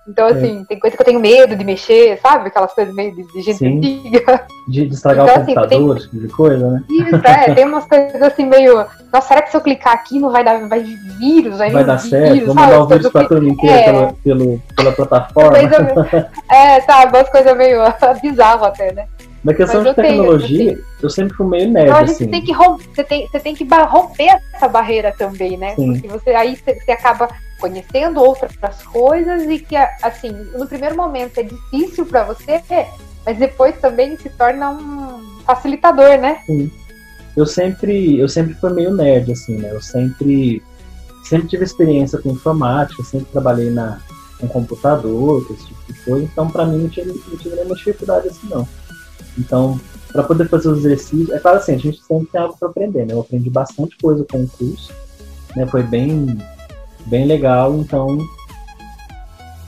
Então, 0.10 0.26
assim, 0.26 0.62
é. 0.62 0.66
tem 0.66 0.80
coisa 0.80 0.96
que 0.96 1.02
eu 1.02 1.06
tenho 1.06 1.20
medo 1.20 1.54
de 1.54 1.66
mexer, 1.66 2.18
sabe? 2.22 2.48
Aquelas 2.48 2.74
coisas 2.74 2.96
meio 2.96 3.14
de, 3.14 3.24
de 3.24 3.42
gente 3.42 3.58
Sim. 3.58 3.78
antiga. 3.78 4.46
De, 4.66 4.88
de 4.88 4.94
estragar 4.94 5.26
então, 5.26 5.36
o 5.36 5.42
assim, 5.42 5.54
computador, 5.54 5.96
tenho... 5.98 6.10
tipo 6.10 6.20
de 6.20 6.28
coisa, 6.30 6.70
né? 6.70 6.84
Isso, 6.90 7.16
é, 7.28 7.54
tem 7.54 7.66
umas 7.66 7.84
coisas 7.92 8.22
assim 8.22 8.46
meio. 8.46 8.86
Nossa, 9.12 9.28
será 9.28 9.42
que 9.42 9.52
se 9.52 9.58
eu 9.58 9.62
clicar 9.62 9.94
aqui 9.94 10.18
não 10.18 10.32
vai 10.32 10.46
dar 10.46 10.66
vai 10.70 10.82
vírus? 11.20 11.58
Vai, 11.58 11.72
vai 11.72 11.84
dar 11.84 11.98
certo? 11.98 12.40
Vamos 12.40 12.56
mandar 12.56 12.80
o 12.80 12.88
vírus 12.88 13.12
pra 13.12 13.28
turma 13.28 13.50
inteira 13.50 13.76
é. 13.76 13.84
pela, 13.84 14.14
pelo, 14.24 14.62
pela 14.78 14.92
plataforma. 14.96 15.52
Coisa, 15.52 16.32
é, 16.50 16.80
sabe, 16.82 17.18
umas 17.18 17.30
coisas 17.30 17.58
meio 17.58 17.82
bizarras 18.22 18.64
até, 18.64 18.94
né? 18.94 19.08
Na 19.48 19.54
questão 19.54 19.82
de 19.82 19.94
tecnologia, 19.94 20.58
tenho, 20.58 20.72
assim, 20.72 20.84
eu 21.02 21.10
sempre 21.10 21.38
fui 21.38 21.48
meio 21.48 21.72
nerd, 21.72 22.00
gente 22.00 22.12
assim. 22.12 22.28
tem 22.28 22.42
que 22.44 22.52
romper, 22.52 22.84
você 22.94 23.04
tem, 23.06 23.28
você 23.28 23.40
tem 23.40 23.56
que 23.56 23.64
romper 23.64 24.42
essa 24.54 24.68
barreira 24.68 25.16
também, 25.18 25.56
né? 25.56 25.74
Sim. 25.74 25.94
Porque 25.94 26.08
você 26.10 26.30
aí 26.32 26.58
você 26.58 26.92
acaba 26.92 27.30
conhecendo 27.58 28.20
outras 28.20 28.84
coisas 28.84 29.44
e 29.44 29.60
que, 29.60 29.78
assim, 30.04 30.32
no 30.54 30.68
primeiro 30.68 30.98
momento 30.98 31.38
é 31.38 31.44
difícil 31.44 32.06
para 32.06 32.26
você, 32.26 32.62
mas 33.26 33.38
depois 33.38 33.80
também 33.80 34.18
se 34.18 34.30
torna 34.32 34.70
um 34.70 35.40
facilitador, 35.46 36.18
né? 36.18 36.42
Sim. 36.46 36.70
Eu 37.38 37.46
sempre, 37.46 38.20
eu 38.20 38.28
sempre 38.28 38.54
fui 38.56 38.74
meio 38.74 38.94
nerd, 38.94 39.32
assim, 39.32 39.56
né? 39.56 39.72
Eu 39.72 39.82
sempre, 39.82 40.62
sempre 41.24 41.48
tive 41.48 41.64
experiência 41.64 42.20
com 42.20 42.32
informática, 42.32 43.02
sempre 43.02 43.32
trabalhei 43.32 43.70
na, 43.70 44.02
com 44.42 44.48
computador, 44.50 45.48
com 45.48 45.54
esse 45.54 45.68
tipo 45.68 45.94
de 45.94 46.00
coisa, 46.02 46.26
então 46.26 46.50
para 46.50 46.66
mim 46.66 46.80
não 46.80 46.90
tive, 46.90 47.14
não 47.30 47.38
tive 47.38 47.56
nenhuma 47.56 47.76
dificuldade 47.76 48.28
assim, 48.28 48.50
não. 48.50 48.68
Então, 49.38 49.80
para 50.12 50.24
poder 50.24 50.48
fazer 50.50 50.70
os 50.70 50.80
exercícios, 50.80 51.30
é 51.30 51.40
claro 51.40 51.58
assim, 51.58 51.76
a 51.76 51.78
gente 51.78 52.02
sempre 52.04 52.28
tem 52.28 52.42
algo 52.42 52.56
para 52.58 52.70
aprender, 52.70 53.06
né? 53.06 53.14
Eu 53.14 53.22
aprendi 53.22 53.50
bastante 53.50 53.98
coisa 53.98 54.26
com 54.30 54.44
o 54.44 54.48
curso, 54.48 54.92
né? 55.56 55.66
Foi 55.68 55.84
bem, 55.84 56.38
bem 57.06 57.26
legal, 57.26 57.76
então 57.76 58.18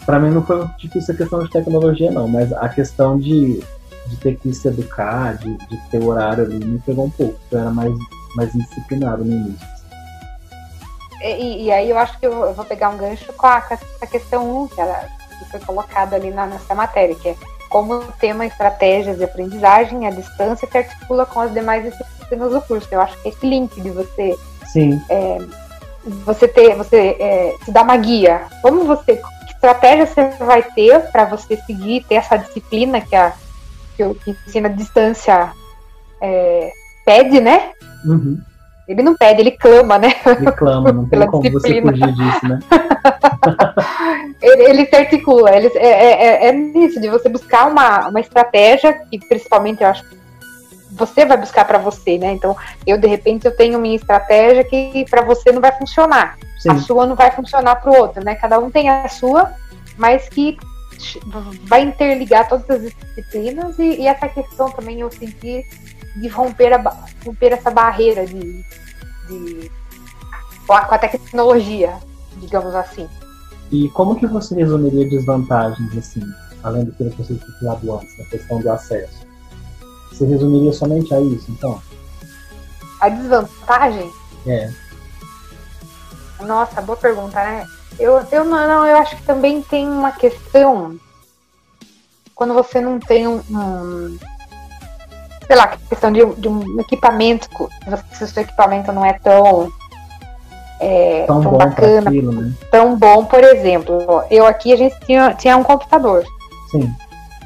para 0.06 0.20
mim 0.20 0.32
não 0.32 0.44
foi 0.44 0.66
difícil 0.80 1.14
a 1.14 1.18
questão 1.18 1.44
de 1.44 1.52
tecnologia, 1.52 2.10
não, 2.10 2.28
mas 2.28 2.52
a 2.54 2.68
questão 2.68 3.20
de, 3.20 3.64
de 4.08 4.18
ter 4.18 4.38
que 4.38 4.52
se 4.52 4.68
educar, 4.68 5.38
de, 5.38 5.56
de 5.56 5.78
ter 5.92 6.04
horário 6.04 6.46
ali, 6.46 6.66
me 6.66 6.80
pegou 6.80 7.06
um 7.06 7.12
pouco. 7.12 7.40
Eu 7.52 7.60
era 7.60 7.70
mais, 7.70 7.94
mais 8.36 8.56
indisciplinado 8.56 9.24
no 9.24 9.32
início. 9.32 9.68
E, 11.22 11.66
e 11.66 11.72
aí 11.72 11.90
eu 11.90 11.98
acho 11.98 12.18
que 12.18 12.26
eu 12.26 12.54
vou 12.54 12.66
pegar 12.66 12.90
um 12.90 12.98
gancho 12.98 13.32
com, 13.34 13.46
a, 13.46 13.62
com 13.62 13.76
essa 13.76 14.08
questão 14.08 14.64
1 14.64 14.68
que, 14.70 14.76
que 14.76 15.52
foi 15.52 15.60
colocada 15.60 16.16
ali 16.16 16.32
na, 16.32 16.48
nessa 16.48 16.74
matéria, 16.74 17.14
que 17.14 17.30
é 17.30 17.36
como 17.70 18.02
tema 18.20 18.46
estratégias 18.46 19.18
de 19.18 19.24
aprendizagem 19.24 20.08
à 20.08 20.10
distância 20.10 20.68
se 20.70 20.78
articula 20.78 21.26
com 21.26 21.40
as 21.40 21.54
demais 21.54 21.84
disciplinas 21.84 22.52
do 22.52 22.62
curso. 22.62 22.88
Eu 22.92 23.02
acho 23.02 23.18
que 23.22 23.30
esse 23.30 23.46
link 23.46 23.80
de 23.80 23.90
você 23.90 24.38
Sim. 24.66 25.02
É, 25.10 25.38
você 26.26 26.48
ter, 26.48 26.76
você 26.76 27.16
é, 27.20 27.56
se 27.64 27.72
dar 27.72 27.84
uma 27.84 27.98
guia. 27.98 28.42
Como 28.62 28.86
você, 28.86 29.16
que 29.16 29.54
estratégia 29.54 30.06
você 30.06 30.30
vai 30.44 30.64
ter 30.64 31.12
para 31.12 31.26
você 31.26 31.58
seguir, 31.66 32.06
ter 32.08 32.16
essa 32.16 32.38
disciplina 32.38 33.02
que 33.02 33.16
a 33.16 33.34
que 34.00 34.04
o 34.04 34.16
que 34.16 34.32
ensina 34.48 34.70
a 34.70 34.72
distância 34.72 35.52
é, 36.22 36.72
pede, 37.06 37.42
né? 37.42 37.72
Uhum. 38.06 38.40
Ele 38.88 39.04
não 39.04 39.16
pede, 39.16 39.42
ele 39.42 39.52
clama, 39.52 40.00
né? 40.00 40.16
Ele 40.26 40.52
clama, 40.54 40.92
não 40.94 41.06
tem 41.06 41.28
como 41.28 41.44
disciplina. 41.44 41.92
você 41.92 41.98
fugir 41.98 42.14
disso, 42.14 42.48
né? 42.48 42.60
ele, 44.42 44.64
ele 44.64 44.86
se 44.86 44.96
articula, 44.96 45.56
ele, 45.56 45.68
é, 45.76 45.88
é, 45.88 46.46
é, 46.46 46.48
é 46.48 46.52
nisso, 46.52 47.00
de 47.00 47.10
você 47.10 47.28
buscar 47.28 47.68
uma, 47.68 48.08
uma 48.08 48.20
estratégia, 48.20 48.94
que 49.10 49.20
principalmente 49.28 49.84
eu 49.84 49.90
acho 49.90 50.08
que 50.08 50.18
você 50.92 51.26
vai 51.26 51.38
buscar 51.38 51.66
para 51.66 51.78
você, 51.78 52.18
né? 52.18 52.32
Então, 52.34 52.56
eu 52.86 52.98
de 52.98 53.08
repente 53.08 53.46
eu 53.46 53.56
tenho 53.56 53.80
minha 53.80 53.96
estratégia 53.96 54.64
que 54.64 55.06
para 55.10 55.22
você 55.22 55.52
não 55.52 55.62
vai 55.62 55.72
funcionar. 55.72 56.38
Sim. 56.60 56.72
A 56.72 56.78
sua 56.78 57.06
não 57.06 57.16
vai 57.16 57.32
funcionar 57.32 57.76
para 57.76 57.92
o 57.92 57.98
outro, 57.98 58.24
né? 58.24 58.36
Cada 58.36 58.60
um 58.60 58.70
tem 58.72 58.90
a 58.90 59.08
sua, 59.08 59.54
mas 59.98 60.28
que 60.28 60.58
vai 61.64 61.84
interligar 61.84 62.48
todas 62.48 62.70
as 62.70 62.82
disciplinas 62.82 63.80
e, 63.80 64.02
e 64.02 64.08
essa 64.08 64.28
questão 64.28 64.70
também 64.72 65.00
eu 65.00 65.12
senti 65.12 65.66
de 66.16 66.28
romper, 66.28 66.74
a, 66.74 67.08
romper 67.26 67.54
essa 67.54 67.72
barreira 67.72 68.26
de, 68.26 68.66
de 69.28 69.72
com 70.68 70.74
a 70.74 70.98
tecnologia, 70.98 71.98
digamos 72.38 72.76
assim. 72.76 73.10
E 73.72 73.90
como 73.90 74.16
que 74.16 74.26
você 74.26 74.56
resumiria 74.56 75.08
desvantagens, 75.10 75.98
assim, 75.98 76.22
além 76.64 76.86
do 76.86 76.92
que 76.92 77.04
você 77.04 77.36
falado 77.60 77.94
antes, 77.94 78.18
na 78.18 78.26
questão 78.26 78.60
do 78.60 78.72
acesso? 78.72 79.28
Você 80.12 80.26
resumiria 80.26 80.74
somente 80.74 81.14
a 81.14 81.22
isso, 81.22 81.52
então? 81.52 81.82
A 83.00 83.10
desvantagem? 83.10 84.12
É. 84.48 84.72
Nossa, 86.42 86.82
boa 86.82 86.98
pergunta, 86.98 87.36
né? 87.36 87.66
Eu, 88.00 88.26
eu 88.32 88.44
não, 88.44 88.68
não, 88.68 88.86
eu 88.86 88.98
acho 88.98 89.16
que 89.18 89.24
também 89.24 89.62
tem 89.62 89.88
uma 89.88 90.12
questão 90.12 90.98
quando 92.34 92.54
você 92.54 92.80
não 92.80 93.00
tem 93.00 93.28
um, 93.28 93.42
um 93.50 94.18
sei 95.46 95.56
lá, 95.56 95.78
questão 95.90 96.12
de, 96.12 96.24
de, 96.36 96.48
um 96.48 96.80
equipamento, 96.80 97.50
se 98.14 98.24
o 98.24 98.28
seu 98.28 98.44
equipamento 98.44 98.94
não 98.94 99.04
é 99.04 99.14
tão 99.14 99.70
é, 100.80 101.24
tão, 101.28 101.42
tão 101.42 101.58
bacana, 101.58 102.10
aquilo, 102.10 102.32
né? 102.32 102.52
tão 102.72 102.96
bom, 102.98 103.26
por 103.26 103.44
exemplo, 103.44 104.24
eu 104.32 104.46
aqui 104.46 104.74
a 104.74 104.78
gente 104.78 105.00
tinha, 105.06 105.34
tinha 105.34 105.58
um 105.58 105.64
computador. 105.64 106.24
Sim 106.72 106.90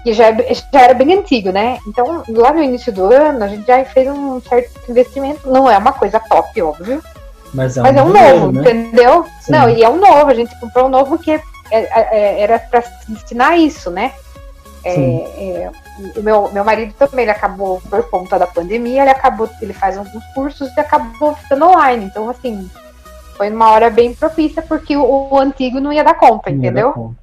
que 0.03 0.13
já, 0.13 0.29
é, 0.29 0.53
já 0.53 0.81
era 0.81 0.93
bem 0.93 1.13
antigo, 1.13 1.51
né? 1.51 1.79
Então, 1.87 2.23
lá 2.27 2.51
no 2.51 2.61
início 2.61 2.91
do 2.91 3.05
ano, 3.05 3.43
a 3.43 3.47
gente 3.47 3.65
já 3.65 3.83
fez 3.85 4.07
um 4.09 4.41
certo 4.41 4.69
investimento. 4.89 5.49
Não 5.49 5.69
é 5.69 5.77
uma 5.77 5.93
coisa 5.93 6.19
top, 6.19 6.61
óbvio. 6.61 7.01
Mas 7.53 7.77
é 7.77 7.81
um, 7.81 7.83
mas 7.83 7.95
é 7.95 8.03
um 8.03 8.11
dinheiro, 8.11 8.39
novo, 8.39 8.51
né? 8.51 8.61
entendeu? 8.61 9.25
Sim. 9.41 9.51
Não, 9.53 9.69
e 9.69 9.81
é 9.81 9.89
um 9.89 9.97
novo. 9.97 10.29
A 10.29 10.33
gente 10.33 10.59
comprou 10.59 10.87
um 10.87 10.89
novo 10.89 11.17
que 11.17 11.31
é, 11.31 11.41
é, 11.71 11.87
é 12.11 12.41
era 12.41 12.59
para 12.59 12.81
se 12.81 13.11
destinar 13.11 13.51
a 13.51 13.57
isso, 13.57 13.89
né? 13.89 14.11
É, 14.85 15.71
o 16.17 16.21
meu, 16.21 16.51
meu 16.51 16.65
marido 16.65 16.93
também, 16.99 17.23
ele 17.23 17.31
acabou, 17.31 17.81
por 17.89 18.09
conta 18.09 18.37
da 18.37 18.45
pandemia, 18.45 19.03
ele 19.03 19.11
acabou, 19.11 19.49
ele 19.61 19.71
faz 19.71 19.97
alguns 19.97 20.25
cursos 20.33 20.69
e 20.75 20.79
acabou 20.81 21.33
ficando 21.35 21.67
online. 21.67 22.03
Então, 22.03 22.29
assim, 22.29 22.69
foi 23.35 23.49
uma 23.49 23.69
hora 23.71 23.89
bem 23.89 24.13
propícia, 24.13 24.61
porque 24.61 24.95
o, 24.95 25.29
o 25.31 25.39
antigo 25.39 25.79
não 25.79 25.91
ia 25.91 26.03
dar 26.03 26.13
conta, 26.15 26.49
Não 26.49 26.57
ia 26.57 26.59
entendeu? 26.69 26.87
dar 26.89 26.93
conta. 26.93 27.15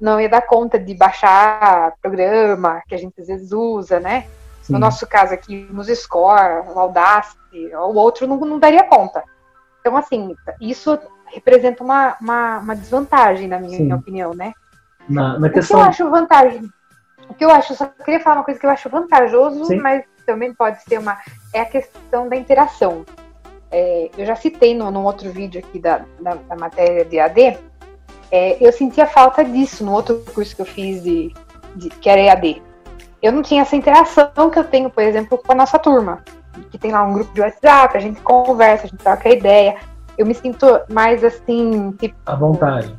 não 0.00 0.20
ia 0.20 0.28
dar 0.28 0.42
conta 0.42 0.78
de 0.78 0.94
baixar 0.94 1.92
programa 2.02 2.82
que 2.88 2.94
a 2.94 2.98
gente 2.98 3.20
às 3.20 3.26
vezes 3.28 3.52
usa, 3.52 4.00
né? 4.00 4.26
Sim. 4.62 4.72
No 4.72 4.78
nosso 4.78 5.06
caso 5.06 5.32
aqui, 5.34 5.66
nos 5.70 5.88
Score, 5.88 6.66
o 6.74 6.78
Audacity, 6.78 7.70
o 7.74 7.94
outro 7.94 8.26
não, 8.26 8.36
não 8.38 8.58
daria 8.58 8.82
conta. 8.84 9.22
Então, 9.80 9.96
assim, 9.96 10.34
isso 10.60 10.98
representa 11.26 11.84
uma, 11.84 12.16
uma, 12.20 12.58
uma 12.60 12.74
desvantagem, 12.76 13.46
na 13.46 13.58
minha, 13.58 13.76
Sim. 13.76 13.92
opinião, 13.92 14.32
né? 14.34 14.52
Na, 15.08 15.38
na 15.38 15.46
O 15.46 15.50
que 15.50 15.58
eu 15.58 15.62
questão. 15.62 15.82
acho 15.82 16.10
vantagem? 16.10 16.62
O 17.28 17.34
que 17.34 17.44
eu 17.44 17.50
acho, 17.50 17.74
só 17.74 17.86
queria 17.86 18.20
falar 18.20 18.36
uma 18.36 18.44
coisa 18.44 18.58
que 18.58 18.64
eu 18.66 18.70
acho 18.70 18.88
vantajoso, 18.88 19.66
Sim. 19.66 19.76
mas 19.80 20.02
também 20.24 20.54
pode 20.54 20.82
ser 20.82 20.98
uma. 20.98 21.18
É 21.52 21.60
a 21.60 21.66
questão 21.66 22.28
da 22.28 22.36
interação. 22.36 23.04
É, 23.76 24.08
eu 24.16 24.24
já 24.24 24.36
citei 24.36 24.72
no, 24.72 24.88
num 24.88 25.02
outro 25.04 25.28
vídeo 25.32 25.58
aqui 25.60 25.80
da, 25.80 26.02
da, 26.20 26.34
da 26.48 26.54
matéria 26.54 27.04
de 27.04 27.18
AD, 27.18 27.58
é, 28.30 28.56
eu 28.60 28.72
sentia 28.72 29.04
falta 29.04 29.44
disso 29.44 29.84
no 29.84 29.90
outro 29.92 30.22
curso 30.32 30.54
que 30.54 30.62
eu 30.62 30.66
fiz 30.66 31.02
de, 31.02 31.34
de- 31.74 31.88
que 31.90 32.08
era 32.08 32.20
EAD. 32.20 32.62
Eu 33.20 33.32
não 33.32 33.42
tinha 33.42 33.62
essa 33.62 33.74
interação 33.74 34.48
que 34.48 34.56
eu 34.60 34.62
tenho, 34.62 34.88
por 34.90 35.02
exemplo, 35.02 35.36
com 35.38 35.50
a 35.50 35.56
nossa 35.56 35.76
turma, 35.76 36.22
que 36.70 36.78
tem 36.78 36.92
lá 36.92 37.02
um 37.02 37.14
grupo 37.14 37.34
de 37.34 37.40
WhatsApp, 37.40 37.96
a 37.96 38.00
gente 38.00 38.20
conversa, 38.20 38.84
a 38.84 38.88
gente 38.88 39.02
troca 39.02 39.28
ideia. 39.28 39.74
Eu 40.16 40.24
me 40.24 40.34
sinto 40.34 40.66
mais 40.88 41.24
assim, 41.24 41.90
tipo, 41.98 42.14
À 42.26 42.36
vontade. 42.36 42.94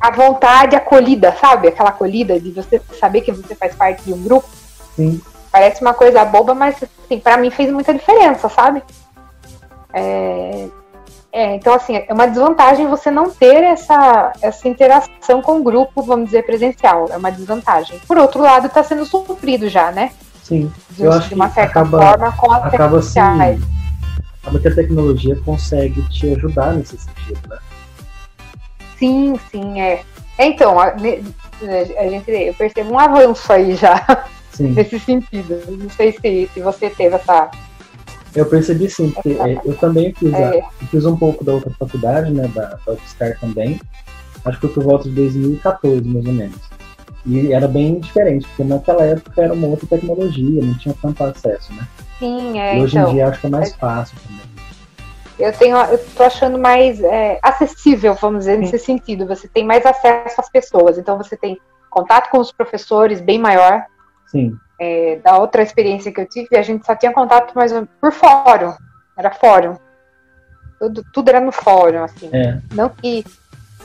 a 0.00 0.10
vontade 0.10 0.76
acolhida, 0.76 1.32
sabe? 1.38 1.68
Aquela 1.68 1.90
acolhida 1.90 2.40
de 2.40 2.50
você 2.52 2.80
saber 2.98 3.20
que 3.20 3.32
você 3.32 3.54
faz 3.54 3.74
parte 3.74 4.02
de 4.04 4.14
um 4.14 4.22
grupo. 4.22 4.48
Sim. 4.96 5.20
Parece 5.52 5.82
uma 5.82 5.92
coisa 5.92 6.24
boba, 6.24 6.54
mas 6.54 6.76
assim, 6.82 7.18
para 7.18 7.36
mim 7.36 7.50
fez 7.50 7.70
muita 7.70 7.92
diferença, 7.92 8.48
sabe? 8.48 8.82
É, 9.92 10.68
é, 11.32 11.54
então, 11.54 11.74
assim, 11.74 11.96
é 11.96 12.12
uma 12.12 12.26
desvantagem 12.26 12.86
você 12.88 13.10
não 13.10 13.30
ter 13.30 13.62
essa, 13.62 14.32
essa 14.42 14.68
interação 14.68 15.40
com 15.42 15.60
o 15.60 15.62
grupo, 15.62 16.02
vamos 16.02 16.26
dizer, 16.26 16.44
presencial. 16.44 17.06
É 17.10 17.16
uma 17.16 17.30
desvantagem. 17.30 17.98
Por 18.06 18.18
outro 18.18 18.40
lado, 18.42 18.66
está 18.66 18.82
sendo 18.82 19.04
suprido 19.06 19.68
já, 19.68 19.90
né? 19.92 20.10
Sim. 20.42 20.72
De, 20.90 21.04
Eu 21.04 21.12
acho 21.12 21.28
de 21.28 21.34
uma 21.34 21.48
que 21.48 21.54
certa 21.54 21.80
acaba- 21.80 22.00
forma 22.02 22.32
com 22.36 22.50
as 22.52 22.64
Acaba 22.64 22.88
redes 22.90 23.04
sociais. 23.06 23.60
Acaba 24.42 24.58
que 24.58 24.68
a 24.68 24.74
tecnologia 24.74 25.36
consegue 25.44 26.02
te 26.08 26.32
ajudar 26.34 26.72
nesse 26.72 26.96
sentido, 26.98 27.40
né? 27.48 27.58
Sim, 28.98 29.38
sim, 29.50 29.80
é. 29.80 30.02
É, 30.38 30.46
Então, 30.48 30.78
a, 30.80 30.86
a 30.86 32.08
gente, 32.08 32.30
eu 32.30 32.54
percebo 32.54 32.92
um 32.92 32.98
avanço 32.98 33.52
aí 33.52 33.76
já 33.76 34.26
Sim. 34.52 34.70
nesse 34.74 34.98
sentido. 34.98 35.62
Não 35.68 35.90
sei 35.90 36.12
se, 36.12 36.50
se 36.52 36.60
você 36.60 36.90
teve 36.90 37.14
essa. 37.16 37.50
Eu 38.34 38.46
percebi 38.46 38.88
sim, 38.88 39.10
porque 39.10 39.30
é, 39.30 39.60
eu 39.64 39.76
também 39.76 40.14
fiz, 40.14 40.32
a- 40.34 40.38
É, 40.38 40.58
eu 40.58 40.86
fiz 40.88 41.04
um 41.04 41.16
pouco 41.16 41.44
da 41.44 41.52
outra 41.52 41.70
faculdade, 41.78 42.32
né, 42.32 42.46
da, 42.54 42.78
da 42.86 42.92
UFSCar 42.92 43.38
também. 43.40 43.80
Acho 44.44 44.58
que 44.60 44.66
foi 44.66 44.74
por 44.74 44.84
volta 44.84 45.08
de 45.08 45.14
2014, 45.14 46.02
mais 46.02 46.26
ou 46.26 46.32
menos. 46.32 46.58
E 47.26 47.52
era 47.52 47.68
bem 47.68 48.00
diferente, 48.00 48.46
porque 48.48 48.64
naquela 48.64 49.04
época 49.04 49.42
era 49.42 49.52
uma 49.52 49.66
outra 49.66 49.86
tecnologia, 49.86 50.62
não 50.62 50.74
tinha 50.78 50.94
tanto 51.02 51.22
acesso, 51.22 51.72
né? 51.74 51.86
sim, 52.18 52.58
é. 52.58 52.78
e 52.78 52.82
hoje 52.82 52.96
então. 52.96 53.10
em 53.10 53.14
dia 53.14 53.28
acho 53.28 53.40
que 53.40 53.46
é 53.46 53.50
mais 53.50 53.74
fácil 53.74 54.16
também. 54.26 54.50
Eu 55.38 55.52
tenho, 55.54 55.76
eu 55.76 55.98
tô 56.14 56.22
achando 56.22 56.58
mais 56.58 57.02
é, 57.02 57.38
acessível, 57.42 58.14
vamos 58.14 58.40
dizer, 58.40 58.58
nesse 58.58 58.78
sentido. 58.78 59.26
Você 59.26 59.48
tem 59.48 59.64
mais 59.64 59.86
acesso 59.86 60.38
às 60.38 60.50
pessoas, 60.50 60.98
então 60.98 61.16
você 61.16 61.34
tem 61.34 61.58
contato 61.88 62.30
com 62.30 62.38
os 62.38 62.52
professores 62.52 63.20
bem 63.22 63.38
maior. 63.38 63.84
Sim, 64.26 64.54
É, 64.82 65.20
da 65.22 65.36
outra 65.36 65.62
experiência 65.62 66.10
que 66.10 66.20
eu 66.20 66.26
tive, 66.26 66.56
a 66.56 66.62
gente 66.62 66.86
só 66.86 66.96
tinha 66.96 67.12
contato 67.12 67.52
mais 67.54 67.70
por 68.00 68.12
fórum, 68.12 68.72
era 69.14 69.30
fórum. 69.30 69.76
Tudo, 70.78 71.04
tudo 71.12 71.28
era 71.28 71.38
no 71.38 71.52
fórum, 71.52 72.02
assim. 72.02 72.30
é, 72.32 72.58
Não 72.72 72.88
que, 72.88 73.22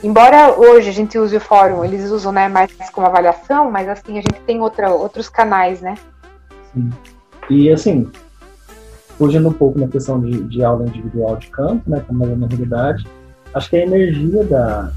embora 0.02 0.58
hoje 0.58 0.88
a 0.88 0.92
gente 0.92 1.18
use 1.18 1.36
o 1.36 1.40
fórum, 1.40 1.84
eles 1.84 2.10
usam 2.10 2.32
né, 2.32 2.48
mais 2.48 2.72
como 2.90 3.06
avaliação, 3.06 3.70
mas 3.70 3.86
assim, 3.86 4.18
a 4.18 4.22
gente 4.22 4.40
tem 4.46 4.62
outra, 4.62 4.88
outros 4.90 5.28
canais, 5.28 5.82
né? 5.82 5.96
sim. 6.72 6.90
E 7.50 7.70
assim, 7.70 8.10
fugindo 9.18 9.48
um 9.48 9.52
pouco 9.52 9.78
na 9.78 9.88
questão 9.88 10.20
de, 10.20 10.42
de 10.44 10.64
aula 10.64 10.86
individual 10.86 11.36
de 11.36 11.48
campo, 11.48 11.90
né, 11.90 12.02
como 12.06 12.24
é 12.24 12.34
na 12.34 12.46
realidade, 12.46 13.06
acho 13.54 13.70
que 13.70 13.76
a 13.76 13.82
energia 13.82 14.44
da, 14.44 14.92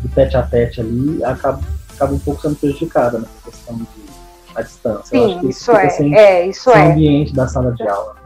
do 0.00 0.08
tete 0.14 0.36
a 0.36 0.42
tete 0.42 0.80
ali 0.80 1.22
acaba, 1.22 1.60
acaba 1.94 2.14
um 2.14 2.18
pouco 2.18 2.40
sendo 2.40 2.56
prejudicada 2.56 3.18
nessa 3.18 3.50
questão 3.50 3.76
de 3.76 4.03
a 4.54 4.62
distância. 4.62 5.16
Eu 5.16 5.24
acho 5.24 5.34
Sim, 5.34 5.40
que 5.40 5.46
isso 5.48 5.70
é. 5.72 5.88
sem, 5.90 6.14
É, 6.16 6.46
isso 6.46 6.70
sem 6.70 6.80
é. 6.82 6.92
ambiente 6.92 7.34
da 7.34 7.46
sala 7.48 7.72
de 7.72 7.82
aula. 7.88 8.16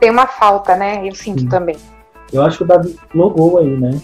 Tem 0.00 0.10
uma 0.10 0.26
falta, 0.26 0.76
né? 0.76 1.06
Eu 1.08 1.14
sinto 1.14 1.40
Sim. 1.42 1.48
também. 1.48 1.76
Eu 2.32 2.42
acho 2.42 2.58
que 2.58 2.64
o 2.64 2.66
Davi 2.66 2.96
logou 3.14 3.58
aí, 3.58 3.76
né? 3.78 4.00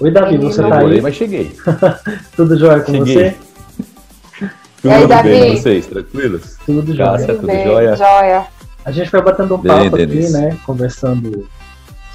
Oi, 0.00 0.10
Davi, 0.10 0.34
Ele 0.34 0.44
você 0.44 0.62
tá 0.62 0.68
logou. 0.68 0.88
Aí? 0.88 1.00
mas 1.00 1.14
cheguei. 1.14 1.52
Tudo 2.34 2.58
jóia 2.58 2.80
com 2.80 2.92
Cheguei. 2.92 3.30
você? 3.30 3.36
Tudo 4.82 4.90
aí, 4.92 4.98
bem 4.98 5.08
Davi? 5.08 5.46
com 5.50 5.56
vocês? 5.56 5.86
Tranquilos? 5.86 6.56
Tudo 6.66 6.94
jóia. 6.96 7.12
a 7.12 7.26
tudo 7.26 7.46
bem, 7.46 7.64
jóia? 7.66 7.96
jóia. 7.96 8.46
A 8.84 8.90
gente 8.90 9.10
vai 9.12 9.22
batendo 9.22 9.54
um 9.54 9.58
Bem, 9.58 9.70
papo 9.72 9.94
aqui, 9.94 10.06
Denise. 10.06 10.32
né? 10.32 10.58
Conversando 10.66 11.48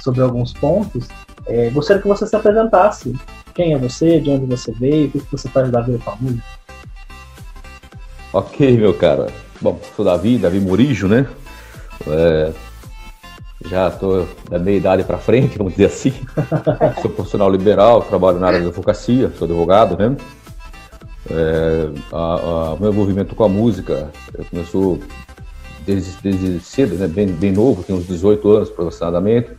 sobre 0.00 0.20
alguns 0.20 0.52
pontos. 0.52 1.08
É, 1.46 1.70
gostaria 1.70 2.02
que 2.02 2.08
você 2.08 2.26
se 2.26 2.36
apresentasse. 2.36 3.14
quem 3.54 3.72
é 3.72 3.78
você, 3.78 4.20
de 4.20 4.28
onde 4.30 4.44
você 4.44 4.70
veio, 4.72 5.06
o 5.08 5.10
que 5.12 5.22
você 5.32 5.48
faz 5.48 5.70
da 5.70 5.80
vida 5.80 5.98
com 6.04 6.10
a 6.10 6.16
música. 6.20 6.44
Ok, 8.32 8.76
meu 8.76 8.92
cara. 8.92 9.28
Bom, 9.60 9.80
sou 9.96 10.04
Davi, 10.04 10.38
Davi 10.38 10.60
Murijo, 10.60 11.08
né? 11.08 11.26
É, 12.06 12.52
já 13.66 13.88
estou 13.88 14.28
da 14.48 14.58
meia 14.58 14.76
idade 14.76 15.02
para 15.02 15.18
frente, 15.18 15.56
vamos 15.56 15.72
dizer 15.72 15.86
assim. 15.86 16.12
sou 17.00 17.10
profissional 17.10 17.50
liberal, 17.50 18.02
trabalho 18.02 18.38
na 18.38 18.48
área 18.48 18.60
da 18.60 18.66
advocacia, 18.66 19.32
sou 19.36 19.46
advogado, 19.46 19.96
né? 19.96 20.16
É, 21.30 21.90
o 22.12 22.76
meu 22.80 22.90
envolvimento 22.90 23.34
com 23.34 23.44
a 23.44 23.48
música 23.48 24.10
começou 24.50 24.98
desde, 25.84 26.22
desde 26.22 26.60
cedo, 26.60 26.96
né? 26.96 27.06
bem, 27.06 27.26
bem 27.28 27.52
novo, 27.52 27.82
tenho 27.82 27.98
uns 27.98 28.06
18 28.06 28.50
anos 28.50 28.70
aproximadamente. 28.70 29.50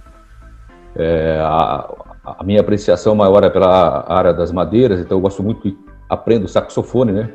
É, 0.95 1.39
a, 1.41 1.89
a, 2.23 2.43
minha 2.43 2.61
apreciação 2.61 3.15
maior 3.15 3.43
é 3.43 3.49
pela 3.49 4.05
área 4.07 4.33
das 4.33 4.51
madeiras, 4.51 4.99
então 4.99 5.17
eu 5.17 5.21
gosto 5.21 5.43
muito, 5.43 5.75
aprendo 6.07 6.47
saxofone, 6.47 7.11
né? 7.11 7.29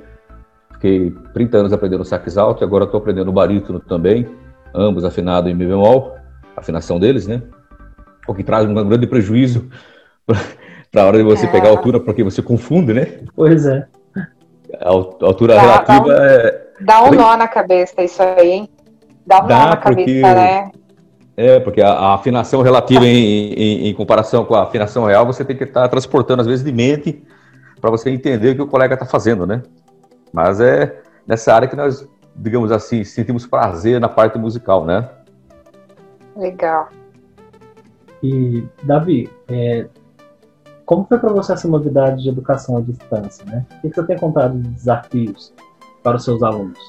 Fiquei 0.84 1.14
30 1.32 1.56
anos 1.56 1.72
aprendendo 1.72 2.04
sax 2.04 2.36
alto 2.36 2.62
e 2.62 2.64
agora 2.64 2.84
estou 2.84 2.98
aprendendo 2.98 3.32
barítono 3.32 3.80
também, 3.80 4.28
ambos 4.74 5.02
afinados 5.02 5.50
em 5.50 5.54
mi 5.54 5.64
bemol, 5.64 6.14
afinação 6.54 7.00
deles, 7.00 7.26
né? 7.26 7.40
O 8.28 8.34
que 8.34 8.44
traz 8.44 8.68
um 8.68 8.74
grande 8.74 9.06
prejuízo 9.06 9.70
para 10.92 11.02
a 11.02 11.06
hora 11.06 11.16
de 11.16 11.24
você 11.24 11.46
é. 11.46 11.48
pegar 11.50 11.68
a 11.68 11.70
altura, 11.70 11.98
porque 11.98 12.22
você 12.22 12.42
confunde, 12.42 12.92
né? 12.92 13.20
Pois 13.34 13.64
é. 13.64 13.86
A 14.78 14.90
altura 14.90 15.54
dá, 15.54 15.62
relativa 15.62 16.00
dá 16.00 16.04
um, 16.04 16.12
é. 16.12 16.62
Dá 16.82 17.04
um 17.04 17.10
nó 17.12 17.34
na 17.34 17.48
cabeça 17.48 18.02
isso 18.02 18.22
aí, 18.22 18.50
hein? 18.50 18.68
Dá 19.26 19.42
um 19.42 19.46
dá 19.46 19.58
nó 19.60 19.66
na 19.70 19.76
porque... 19.76 20.20
cabeça, 20.20 20.34
né? 20.34 20.70
É, 21.34 21.60
porque 21.60 21.80
a, 21.80 21.92
a 21.92 22.14
afinação 22.14 22.60
relativa 22.60 23.06
em, 23.06 23.54
em, 23.54 23.88
em, 23.88 23.94
comparação 23.94 24.44
com 24.44 24.54
a 24.54 24.64
afinação 24.64 25.06
real, 25.06 25.24
você 25.24 25.46
tem 25.46 25.56
que 25.56 25.64
estar 25.64 25.80
tá 25.80 25.88
transportando, 25.88 26.42
às 26.42 26.46
vezes, 26.46 26.62
de 26.62 26.70
mente 26.70 27.24
para 27.80 27.88
você 27.88 28.10
entender 28.10 28.50
o 28.50 28.54
que 28.56 28.62
o 28.62 28.66
colega 28.66 28.92
está 28.92 29.06
fazendo, 29.06 29.46
né? 29.46 29.62
Mas 30.34 30.60
é 30.60 31.00
nessa 31.24 31.54
área 31.54 31.68
que 31.68 31.76
nós, 31.76 32.08
digamos 32.34 32.72
assim, 32.72 33.04
sentimos 33.04 33.46
prazer 33.46 34.00
na 34.00 34.08
parte 34.08 34.36
musical, 34.36 34.84
né? 34.84 35.08
Legal. 36.36 36.88
E, 38.20 38.66
Davi, 38.82 39.30
é, 39.46 39.86
como 40.84 41.06
foi 41.08 41.18
para 41.18 41.32
você 41.32 41.52
essa 41.52 41.68
novidade 41.68 42.20
de 42.20 42.28
educação 42.28 42.76
à 42.76 42.80
distância, 42.80 43.44
né? 43.44 43.64
O 43.78 43.88
que 43.88 43.94
você 43.94 44.02
tem 44.08 44.18
contado 44.18 44.58
de 44.58 44.68
desafios 44.70 45.52
para 46.02 46.16
os 46.16 46.24
seus 46.24 46.42
alunos? 46.42 46.80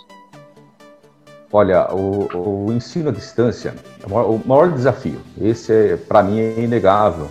Olha, 1.53 1.93
o, 1.93 2.65
o 2.65 2.73
ensino 2.73 3.09
à 3.09 3.11
distância 3.11 3.75
é 4.01 4.07
o 4.07 4.09
maior, 4.09 4.29
o 4.31 4.41
maior 4.43 4.71
desafio. 4.71 5.19
Esse, 5.39 5.71
é, 5.71 5.97
para 5.97 6.23
mim, 6.23 6.39
é 6.39 6.59
inegável. 6.61 7.27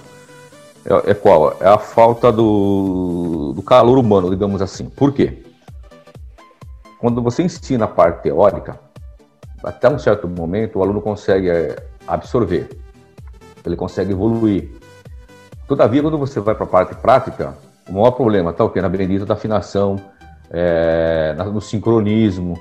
É, 0.86 1.10
é, 1.10 1.14
qual? 1.14 1.56
É 1.60 1.66
a 1.66 1.78
falta 1.78 2.30
do, 2.30 3.52
do 3.52 3.62
calor 3.62 3.98
humano, 3.98 4.30
digamos 4.30 4.62
assim. 4.62 4.88
Por 4.88 5.12
quê? 5.12 5.42
Quando 7.04 7.20
você 7.20 7.42
ensina 7.42 7.84
a 7.84 7.86
parte 7.86 8.22
teórica, 8.22 8.80
até 9.62 9.90
um 9.90 9.98
certo 9.98 10.26
momento 10.26 10.78
o 10.78 10.82
aluno 10.82 11.02
consegue 11.02 11.50
é, 11.50 11.76
absorver, 12.06 12.66
ele 13.62 13.76
consegue 13.76 14.12
evoluir. 14.12 14.70
Todavia, 15.68 16.00
quando 16.00 16.16
você 16.16 16.40
vai 16.40 16.54
para 16.54 16.64
a 16.64 16.66
parte 16.66 16.94
prática, 16.94 17.58
o 17.86 17.92
maior 17.92 18.12
problema 18.12 18.52
está 18.52 18.64
o 18.64 18.70
quê? 18.70 18.80
Na 18.80 18.88
bendita 18.88 19.26
da 19.26 19.34
afinação, 19.34 19.96
é, 20.50 21.36
no 21.52 21.60
sincronismo, 21.60 22.54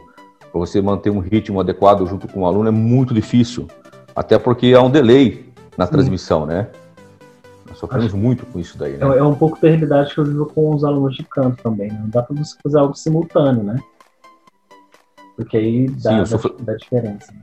para 0.51 0.59
você 0.59 0.81
manter 0.81 1.09
um 1.09 1.19
ritmo 1.19 1.61
adequado 1.61 2.05
junto 2.05 2.27
com 2.27 2.41
o 2.41 2.45
aluno 2.45 2.67
é 2.67 2.71
muito 2.71 3.13
difícil, 3.13 3.65
até 4.13 4.37
porque 4.37 4.73
há 4.73 4.81
um 4.81 4.91
delay 4.91 5.53
na 5.77 5.85
Sim. 5.85 5.93
transmissão, 5.93 6.45
né? 6.45 6.67
Nós 7.65 7.77
sofremos 7.77 8.07
Acho... 8.07 8.17
muito 8.17 8.45
com 8.47 8.59
isso 8.59 8.77
daí, 8.77 8.97
né? 8.97 9.07
É, 9.07 9.19
é 9.19 9.23
um 9.23 9.35
pouco 9.35 9.57
da 9.61 9.69
realidade 9.69 10.13
que 10.13 10.19
eu 10.19 10.25
vivo 10.25 10.47
com 10.47 10.75
os 10.75 10.83
alunos 10.83 11.15
de 11.15 11.23
canto 11.23 11.63
também, 11.63 11.87
né? 11.87 11.97
Não 12.01 12.09
dá 12.09 12.21
para 12.21 12.35
você 12.35 12.57
fazer 12.61 12.77
algo 12.77 12.93
simultâneo, 12.93 13.63
né? 13.63 13.77
Porque 15.35 15.57
aí 15.57 15.89
dá, 15.89 16.25
Sim, 16.25 16.37
dá, 16.37 16.49
dá 16.63 16.75
diferença. 16.75 17.31
Né? 17.31 17.39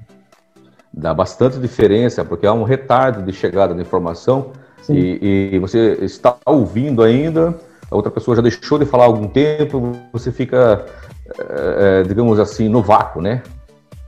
Dá 0.92 1.14
bastante 1.14 1.58
diferença, 1.58 2.24
porque 2.24 2.46
há 2.46 2.52
um 2.52 2.62
retardo 2.62 3.22
de 3.22 3.32
chegada 3.32 3.74
da 3.74 3.82
informação 3.82 4.52
e, 4.88 5.50
e, 5.52 5.58
você 5.58 5.98
está 6.00 6.36
ouvindo 6.44 7.02
ainda, 7.02 7.54
a 7.90 7.94
outra 7.94 8.10
pessoa 8.10 8.34
já 8.34 8.42
deixou 8.42 8.78
de 8.78 8.84
falar 8.84 9.04
há 9.04 9.06
algum 9.06 9.28
tempo, 9.28 9.92
você 10.12 10.32
fica 10.32 10.84
é, 11.38 12.02
digamos 12.02 12.38
assim, 12.38 12.68
no 12.68 12.82
vácuo, 12.82 13.22
né? 13.22 13.42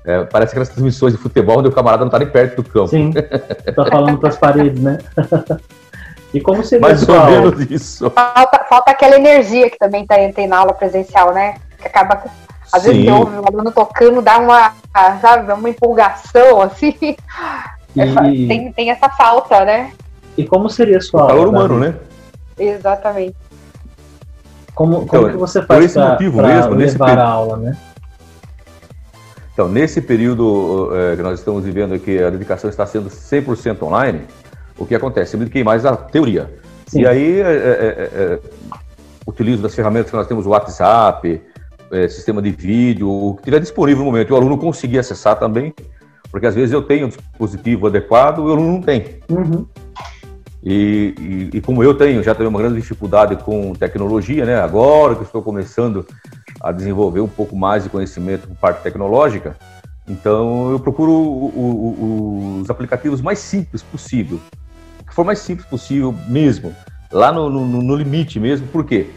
É, 0.05 0.25
parece 0.25 0.51
aquelas 0.51 0.69
transmissões 0.69 1.13
de 1.13 1.19
futebol 1.19 1.59
onde 1.59 1.69
o 1.69 1.73
camarada 1.73 2.01
não 2.01 2.09
está 2.09 2.19
nem 2.19 2.29
perto 2.29 2.63
do 2.63 2.69
campo. 2.69 2.89
Sim, 2.89 3.13
está 3.67 3.87
falando 3.87 4.19
para 4.19 4.31
as 4.31 4.37
paredes, 4.37 4.81
né? 4.81 4.99
e 6.35 6.41
como 6.41 6.65
seria 6.65 6.81
Mais 6.81 7.09
ou 7.09 7.25
menos 7.27 7.71
isso. 7.71 8.11
Falta, 8.11 8.65
falta 8.69 8.91
aquela 8.91 9.15
energia 9.15 9.71
que 9.71 9.79
também 9.79 10.05
tá, 10.05 10.17
tem 10.35 10.49
na 10.49 10.59
aula 10.59 10.75
presencial, 10.75 11.33
né? 11.33 11.55
Que 11.79 11.87
acaba, 11.87 12.25
às 12.73 12.83
Sim. 12.83 12.89
vezes, 12.89 13.05
você 13.05 13.11
ouve 13.11 13.37
o 13.37 13.47
aluno 13.47 13.71
tocando, 13.71 14.23
dá 14.23 14.39
uma, 14.39 14.73
sabe, 15.21 15.53
uma 15.53 15.69
empolgação, 15.69 16.63
assim. 16.63 16.97
É 17.95 18.07
e... 18.31 18.49
tem, 18.49 18.73
tem 18.73 18.91
essa 18.91 19.11
falta, 19.11 19.65
né? 19.65 19.93
E 20.37 20.45
como 20.47 20.71
seria 20.71 20.97
a 20.97 21.01
sua 21.01 21.21
o 21.21 21.23
aula? 21.25 21.35
Calor 21.35 21.49
humano, 21.49 21.79
né? 21.79 21.95
Exatamente. 22.59 23.37
Como, 24.75 25.07
como 25.07 25.23
então, 25.23 25.31
que 25.31 25.37
você 25.37 25.61
faz 25.61 25.93
para 25.93 26.17
levar 26.19 26.71
nesse 26.75 27.03
a 27.03 27.23
aula, 27.23 27.57
né? 27.59 27.77
Então, 29.53 29.69
nesse 29.69 30.01
período 30.01 30.91
é, 30.95 31.17
que 31.17 31.23
nós 31.23 31.39
estamos 31.39 31.63
vivendo 31.65 31.93
aqui, 31.93 32.23
a 32.23 32.31
dedicação 32.31 32.71
está 32.71 32.87
sendo 32.87 33.11
100% 33.11 33.83
online, 33.83 34.23
o 34.79 34.87
que 34.87 34.95
acontece? 34.95 35.35
Eu 35.35 35.39
me 35.39 35.45
dediquei 35.45 35.63
mais 35.63 35.85
à 35.85 35.95
teoria. 35.95 36.51
Sim. 36.87 37.03
E 37.03 37.07
aí, 37.07 37.41
é, 37.41 37.45
é, 37.45 38.39
utilizo 39.27 39.63
das 39.63 39.75
ferramentas 39.75 40.11
que 40.11 40.17
nós 40.17 40.27
temos, 40.27 40.47
o 40.47 40.51
WhatsApp, 40.51 41.43
sistema 42.09 42.41
de 42.41 42.51
vídeo, 42.51 43.11
o 43.11 43.37
que 43.37 43.45
tiver 43.45 43.61
disponível 43.61 44.05
no 44.05 44.11
momento, 44.11 44.31
e 44.31 44.33
o 44.33 44.37
aluno 44.37 44.59
conseguir 44.59 44.99
acessar 44.99 45.39
também, 45.39 45.75
porque 46.31 46.47
às 46.47 46.55
vezes 46.55 46.73
eu 46.73 46.83
tenho 46.83 47.07
um 47.07 47.09
dispositivo 47.09 47.87
adequado 47.87 48.39
e 48.39 48.41
o 48.43 48.53
aluno 48.53 48.73
não 48.73 48.81
tem. 48.81 49.21
Uhum. 49.29 49.67
E, 50.65 51.15
e, 51.19 51.57
e, 51.57 51.61
como 51.61 51.83
eu 51.83 51.93
tenho, 51.93 52.23
já 52.23 52.35
tenho 52.35 52.49
uma 52.49 52.59
grande 52.59 52.77
dificuldade 52.77 53.37
com 53.37 53.75
tecnologia, 53.75 54.45
né? 54.45 54.61
Agora 54.61 55.17
que 55.17 55.25
estou 55.25 55.43
começando 55.43 56.07
a 56.61 56.71
desenvolver 56.71 57.21
um 57.21 57.29
pouco 57.29 57.57
mais 57.57 57.83
de 57.83 57.91
conhecimento 57.91 58.47
por 58.47 58.57
parte 58.57 58.83
tecnológica, 58.83 59.57
então 60.09 60.71
eu 60.71 60.79
procuro 60.79 61.13
o, 61.13 61.47
o, 61.57 62.61
os 62.61 62.71
aplicativos 62.71 63.21
mais 63.21 63.41
simples 63.41 63.83
possível, 63.83 64.41
o 65.01 65.05
que 65.05 65.15
for 65.15 65.25
mais 65.25 65.41
simples 65.41 65.67
possível 65.67 66.15
mesmo, 66.29 66.75
lá 67.11 67.33
no, 67.33 67.51
no, 67.51 67.67
no 67.67 67.97
limite 67.97 68.39
mesmo, 68.39 68.67
por 68.69 68.85
quê? 68.85 69.11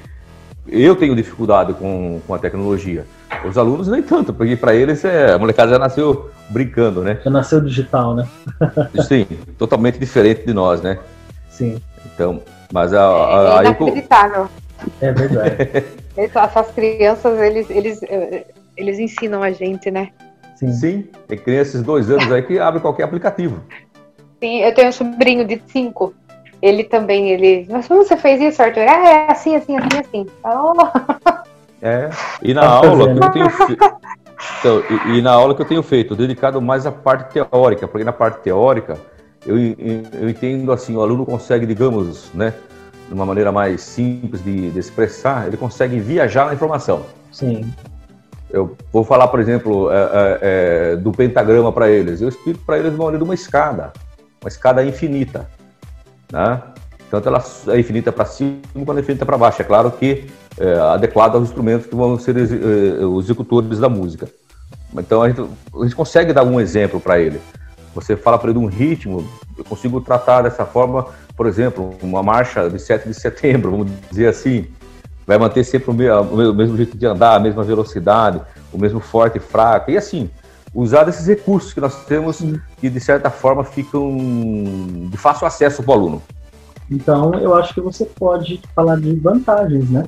Eu 0.67 0.95
tenho 0.95 1.15
dificuldade 1.15 1.73
com, 1.73 2.19
com 2.25 2.33
a 2.33 2.39
tecnologia. 2.39 3.05
Os 3.47 3.57
alunos 3.57 3.87
nem 3.87 4.01
tanto, 4.01 4.33
porque 4.33 4.55
para 4.55 4.73
eles 4.73 5.03
é, 5.05 5.33
a 5.33 5.37
molecada 5.37 5.71
já 5.71 5.79
nasceu 5.79 6.31
brincando, 6.49 7.03
né? 7.03 7.19
Já 7.23 7.29
nasceu 7.29 7.61
digital, 7.61 8.15
né? 8.15 8.27
Sim, 9.07 9.27
totalmente 9.57 9.99
diferente 9.99 10.45
de 10.45 10.53
nós, 10.53 10.81
né? 10.81 10.99
Sim. 11.49 11.79
Então, 12.05 12.41
mas 12.73 12.93
a, 12.93 13.57
a, 13.57 13.59
é 13.59 13.67
inacreditável. 13.67 14.47
É 15.01 15.11
verdade. 15.11 15.55
Essas 16.17 16.71
crianças, 16.71 17.39
eles, 17.39 17.69
eles, 17.69 17.99
eles 18.77 18.99
ensinam 18.99 19.43
a 19.43 19.51
gente, 19.51 19.91
né? 19.91 20.11
Sim. 20.55 20.71
Sim, 20.71 21.07
tem 21.27 21.37
crianças 21.37 21.81
de 21.81 21.85
dois 21.85 22.09
anos 22.09 22.31
aí 22.31 22.41
que 22.41 22.57
abrem 22.57 22.81
qualquer 22.81 23.03
aplicativo. 23.03 23.59
Sim, 24.41 24.61
eu 24.61 24.73
tenho 24.73 24.89
um 24.89 24.93
sobrinho 24.93 25.45
de 25.45 25.61
cinco. 25.67 26.13
Ele 26.61 26.83
também, 26.83 27.29
ele. 27.29 27.67
Mas 27.69 27.87
como 27.87 28.03
você 28.03 28.17
fez 28.17 28.41
isso, 28.41 28.61
Arthur? 28.61 28.87
Ah, 28.87 29.09
é 29.09 29.31
assim, 29.31 29.55
assim, 29.55 29.77
assim, 29.77 29.99
assim. 29.99 30.27
Oh. 30.43 30.73
É, 31.81 32.09
e 32.41 32.53
na 32.53 32.65
aula 32.67 33.13
que 33.13 33.23
eu 33.23 33.31
tenho 33.31 33.49
feito. 33.49 33.95
Então, 34.59 34.83
e, 34.89 35.17
e, 35.17 35.21
na 35.21 35.31
aula 35.31 35.55
que 35.55 35.61
eu 35.61 35.67
tenho 35.67 35.83
feito, 35.83 36.15
dedicado 36.15 36.61
mais 36.61 36.85
à 36.85 36.91
parte 36.91 37.33
teórica, 37.33 37.87
porque 37.87 38.03
na 38.03 38.11
parte 38.11 38.41
teórica 38.41 38.97
eu, 39.45 39.57
eu 39.57 40.29
entendo 40.29 40.71
assim, 40.71 40.95
o 40.95 41.01
aluno 41.01 41.25
consegue, 41.25 41.65
digamos, 41.65 42.31
né, 42.33 42.53
de 43.07 43.13
uma 43.13 43.25
maneira 43.25 43.51
mais 43.51 43.81
simples 43.81 44.43
de, 44.43 44.71
de 44.71 44.79
expressar, 44.79 45.47
ele 45.47 45.57
consegue 45.57 45.99
viajar 45.99 46.47
na 46.47 46.53
informação. 46.53 47.05
Sim. 47.31 47.71
Eu 48.49 48.75
vou 48.91 49.03
falar, 49.03 49.27
por 49.27 49.39
exemplo, 49.39 49.91
é, 49.91 49.95
é, 49.95 50.39
é 50.41 50.95
do 50.95 51.11
pentagrama 51.11 51.71
para 51.71 51.89
eles. 51.89 52.21
Eu 52.21 52.29
explico 52.29 52.59
para 52.65 52.77
eles 52.77 52.91
de 52.91 52.95
uma 52.95 53.05
maneira 53.05 53.23
de 53.23 53.29
uma 53.29 53.33
escada, 53.33 53.91
uma 54.41 54.47
escada 54.47 54.83
infinita, 54.83 55.47
né? 56.31 56.61
Tanto 57.09 57.29
ela 57.29 57.43
é 57.67 57.79
infinita 57.79 58.11
para 58.11 58.25
cima 58.25 58.59
quanto 58.85 58.97
é 58.97 59.01
infinita 59.01 59.25
para 59.25 59.37
baixo. 59.37 59.61
É 59.61 59.65
claro 59.65 59.91
que 59.91 60.25
é 60.59 60.73
adequado 60.93 61.35
aos 61.35 61.45
instrumentos 61.45 61.85
que 61.85 61.95
vão 61.95 62.17
ser 62.17 62.35
é, 62.37 63.05
os 63.05 63.25
executores 63.25 63.79
da 63.79 63.89
música. 63.89 64.27
Então 64.97 65.21
a 65.21 65.29
gente, 65.29 65.41
a 65.41 65.83
gente 65.83 65.95
consegue 65.95 66.33
dar 66.33 66.43
um 66.43 66.59
exemplo 66.59 66.99
para 66.99 67.19
ele. 67.19 67.39
Você 67.93 68.15
fala 68.15 68.37
para 68.37 68.49
ele 68.49 68.59
um 68.59 68.65
ritmo, 68.65 69.25
eu 69.57 69.63
consigo 69.63 70.01
tratar 70.01 70.41
dessa 70.41 70.65
forma, 70.65 71.07
por 71.35 71.47
exemplo, 71.47 71.95
uma 72.01 72.21
marcha 72.21 72.69
de 72.69 72.79
7 72.79 73.07
de 73.07 73.13
setembro, 73.13 73.71
vamos 73.71 73.87
dizer 74.09 74.27
assim, 74.27 74.67
vai 75.25 75.37
manter 75.37 75.63
sempre 75.63 75.91
o 75.91 75.93
mesmo, 75.93 76.51
o 76.51 76.53
mesmo 76.53 76.75
jeito 76.75 76.97
de 76.97 77.05
andar, 77.05 77.35
a 77.35 77.39
mesma 77.39 77.63
velocidade, 77.63 78.41
o 78.71 78.77
mesmo 78.77 78.99
forte 78.99 79.37
e 79.37 79.41
fraco, 79.41 79.91
e 79.91 79.97
assim, 79.97 80.29
usar 80.75 81.07
esses 81.07 81.25
recursos 81.25 81.73
que 81.73 81.79
nós 81.79 82.05
temos 82.05 82.43
que 82.77 82.89
de 82.89 82.99
certa 82.99 83.29
forma 83.29 83.63
ficam 83.63 84.17
de 85.09 85.17
fácil 85.17 85.47
acesso 85.47 85.81
para 85.81 85.91
o 85.91 85.93
aluno. 85.93 86.21
Então, 86.91 87.33
eu 87.35 87.55
acho 87.55 87.73
que 87.73 87.81
você 87.81 88.05
pode 88.05 88.61
falar 88.75 88.99
de 88.99 89.15
vantagens, 89.15 89.89
né? 89.89 90.05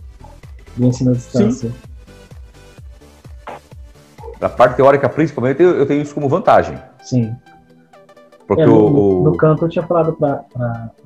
Do 0.75 0.86
ensino 0.86 1.12
à 1.12 1.13
distância. 1.13 1.69
Sim. 1.69 1.75
Na 4.39 4.49
parte 4.49 4.75
teórica, 4.75 5.10
principalmente, 5.10 5.63
eu 5.63 5.86
tenho 5.88 6.01
isso 6.01 6.13
como 6.13 6.30
vantagem. 6.30 6.77
Sim. 7.01 7.34
Porque 8.45 8.62
é, 8.62 8.65
no, 8.65 9.21
o... 9.21 9.23
no 9.23 9.38
canto 9.38 9.65
eu 9.65 9.69
tinha 9.69 9.86
falado 9.88 10.13
para 10.13 10.43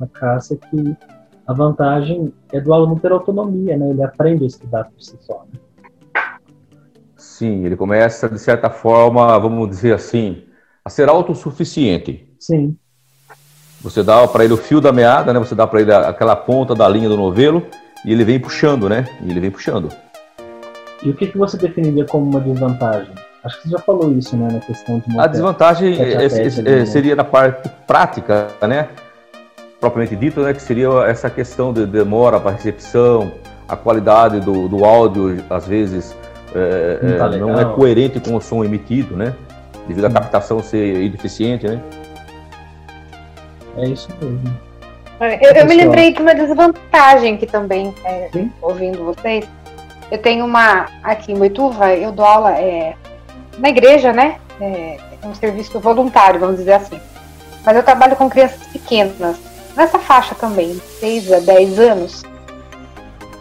a 0.01 0.07
Cássia 0.07 0.57
que 0.57 0.97
a 1.47 1.53
vantagem 1.53 2.33
é 2.51 2.59
do 2.59 2.73
aluno 2.73 2.99
ter 2.99 3.11
autonomia, 3.11 3.77
né? 3.77 3.89
Ele 3.91 4.03
aprende 4.03 4.43
a 4.43 4.47
estudar 4.47 4.85
por 4.85 5.01
si 5.01 5.17
só. 5.21 5.45
Né? 5.51 5.59
Sim, 7.41 7.65
ele 7.65 7.75
começa, 7.75 8.29
de 8.29 8.37
certa 8.37 8.69
forma, 8.69 9.39
vamos 9.39 9.67
dizer 9.67 9.95
assim, 9.95 10.43
a 10.85 10.91
ser 10.91 11.09
autossuficiente. 11.09 12.23
Sim. 12.39 12.77
Você 13.81 14.03
dá 14.03 14.27
para 14.27 14.43
ele 14.43 14.53
o 14.53 14.57
fio 14.57 14.79
da 14.79 14.91
meada, 14.91 15.33
né? 15.33 15.39
Você 15.39 15.55
dá 15.55 15.65
para 15.65 15.81
ele 15.81 15.91
aquela 15.91 16.35
ponta 16.35 16.75
da 16.75 16.87
linha 16.87 17.09
do 17.09 17.17
novelo 17.17 17.65
e 18.05 18.13
ele 18.13 18.23
vem 18.23 18.39
puxando, 18.39 18.87
né? 18.87 19.07
E 19.23 19.31
ele 19.31 19.39
vem 19.39 19.49
puxando. 19.49 19.89
E 21.01 21.09
o 21.09 21.15
que, 21.15 21.25
que 21.25 21.35
você 21.35 21.57
definiria 21.57 22.05
como 22.05 22.29
uma 22.29 22.39
desvantagem? 22.39 23.11
Acho 23.43 23.59
que 23.59 23.69
você 23.69 23.71
já 23.71 23.79
falou 23.79 24.11
isso, 24.11 24.37
né, 24.37 24.47
na 24.51 24.59
questão 24.59 24.99
de... 24.99 25.19
A 25.19 25.25
desvantagem 25.25 25.99
é, 25.99 26.25
é, 26.25 26.81
é, 26.81 26.85
seria 26.85 27.15
na 27.15 27.23
parte 27.23 27.67
prática, 27.87 28.49
né? 28.61 28.89
Propriamente 29.79 30.15
dito, 30.15 30.41
né? 30.41 30.53
Que 30.53 30.61
seria 30.61 30.89
essa 31.07 31.27
questão 31.27 31.73
de 31.73 31.87
demora 31.87 32.39
para 32.39 32.51
recepção, 32.51 33.31
a 33.67 33.75
qualidade 33.75 34.39
do, 34.41 34.67
do 34.67 34.85
áudio, 34.85 35.43
às 35.49 35.65
vezes, 35.65 36.15
é, 36.55 36.99
não, 37.01 37.17
tá 37.17 37.29
não, 37.29 37.59
é 37.59 37.65
coerente 37.73 38.19
com 38.19 38.35
o 38.35 38.41
som 38.41 38.63
emitido, 38.63 39.15
né? 39.15 39.33
Devido 39.87 40.05
à 40.05 40.09
captação 40.09 40.61
ser 40.61 41.01
ineficiente, 41.01 41.67
né? 41.67 41.81
É 43.77 43.87
isso 43.87 44.09
mesmo. 44.21 44.57
Eu, 45.39 45.51
eu 45.51 45.65
me 45.67 45.75
lembrei 45.75 46.13
de 46.13 46.21
uma 46.21 46.33
desvantagem 46.33 47.37
que 47.37 47.45
também, 47.45 47.93
é, 48.03 48.29
ouvindo 48.61 49.05
vocês, 49.05 49.47
eu 50.09 50.17
tenho 50.17 50.45
uma, 50.45 50.87
aqui 51.03 51.31
em 51.31 51.35
Moituva, 51.35 51.93
eu 51.93 52.11
dou 52.11 52.25
aula 52.25 52.57
é, 52.57 52.95
na 53.59 53.69
igreja, 53.69 54.11
né? 54.11 54.37
É, 54.59 54.97
é 55.21 55.27
um 55.27 55.35
serviço 55.35 55.79
voluntário, 55.79 56.39
vamos 56.39 56.57
dizer 56.57 56.73
assim. 56.73 56.99
Mas 57.63 57.75
eu 57.75 57.83
trabalho 57.83 58.15
com 58.15 58.29
crianças 58.29 58.65
pequenas, 58.67 59.37
nessa 59.77 59.99
faixa 59.99 60.33
também, 60.33 60.81
6 60.99 61.31
a 61.31 61.39
10 61.39 61.79
anos. 61.79 62.23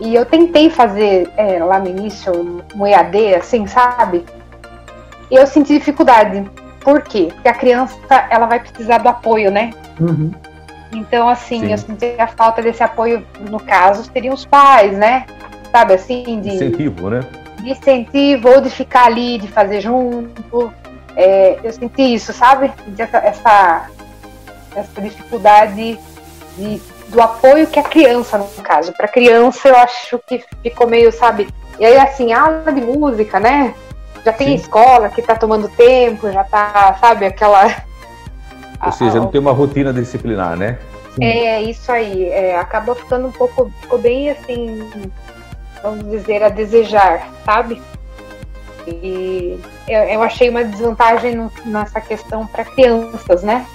E 0.01 0.15
eu 0.15 0.25
tentei 0.25 0.71
fazer 0.71 1.31
é, 1.37 1.63
lá 1.63 1.79
no 1.79 1.89
início 1.89 2.65
um 2.75 2.87
EAD, 2.87 3.35
assim, 3.35 3.67
sabe? 3.67 4.25
E 5.31 5.35
eu 5.35 5.47
senti 5.47 5.79
dificuldade. 5.79 6.51
Por 6.81 7.03
quê? 7.03 7.29
Porque 7.33 7.49
a 7.49 7.55
criança, 7.55 7.97
ela 8.31 8.47
vai 8.47 8.61
precisar 8.61 8.99
do 8.99 9.09
apoio, 9.09 9.51
né? 9.51 9.71
Uhum. 10.01 10.33
Então, 10.93 11.29
assim, 11.29 11.61
Sim. 11.61 11.73
eu 11.73 11.79
senti 11.79 12.15
a 12.19 12.27
falta 12.27 12.63
desse 12.63 12.83
apoio, 12.83 13.25
no 13.49 13.61
caso, 13.61 14.11
seriam 14.11 14.35
os 14.35 14.45
pais, 14.45 14.97
né? 14.97 15.27
Sabe 15.71 15.95
assim? 15.95 16.41
De 16.41 16.49
incentivo, 16.49 17.11
né? 17.11 17.21
De 17.59 17.71
incentivo, 17.71 18.49
ou 18.49 18.61
de 18.61 18.71
ficar 18.71 19.05
ali, 19.05 19.39
de 19.39 19.49
fazer 19.49 19.81
junto. 19.81 20.73
É, 21.15 21.59
eu 21.63 21.73
senti 21.73 22.15
isso, 22.15 22.33
sabe? 22.33 22.73
Essa, 22.99 23.19
essa, 23.19 23.91
essa 24.75 25.01
dificuldade 25.01 25.99
de, 26.57 26.81
do 27.11 27.21
apoio 27.21 27.67
que 27.67 27.79
a 27.79 27.83
criança, 27.83 28.39
no 28.39 28.47
caso. 28.63 28.93
Para 28.93 29.09
criança, 29.09 29.69
eu 29.69 29.77
acho 29.77 30.19
que 30.27 30.45
ficou 30.63 30.89
meio, 30.89 31.13
sabe? 31.13 31.49
E 31.79 31.85
aí, 31.85 31.99
assim, 31.99 32.33
aula 32.33 32.73
de 32.73 32.81
música, 32.81 33.39
né? 33.39 33.75
Já 34.25 34.33
tem 34.33 34.49
Sim. 34.49 34.55
escola 34.55 35.09
que 35.09 35.23
tá 35.23 35.35
tomando 35.35 35.69
tempo, 35.69 36.31
já 36.31 36.45
tá, 36.45 36.97
sabe, 37.01 37.25
aquela 37.27 37.67
ou 38.85 38.93
seja, 38.93 39.19
não 39.19 39.27
tem 39.27 39.41
uma 39.41 39.53
rotina 39.53 39.93
disciplinar, 39.93 40.57
né? 40.57 40.79
Sim. 41.15 41.25
É, 41.25 41.63
isso 41.63 41.91
aí. 41.93 42.29
É, 42.31 42.59
acaba 42.59 42.95
ficando 42.95 43.29
um 43.29 43.33
pouco, 43.33 43.71
ficou 43.83 43.99
bem 43.99 44.31
assim, 44.31 44.89
vamos 45.83 46.09
dizer, 46.11 46.43
a 46.43 46.49
desejar, 46.49 47.29
sabe? 47.45 47.81
E 48.87 49.61
eu, 49.87 50.01
eu 50.05 50.23
achei 50.23 50.49
uma 50.49 50.65
desvantagem 50.65 51.51
nessa 51.67 52.01
questão 52.01 52.47
para 52.47 52.65
crianças, 52.65 53.43
né? 53.43 53.67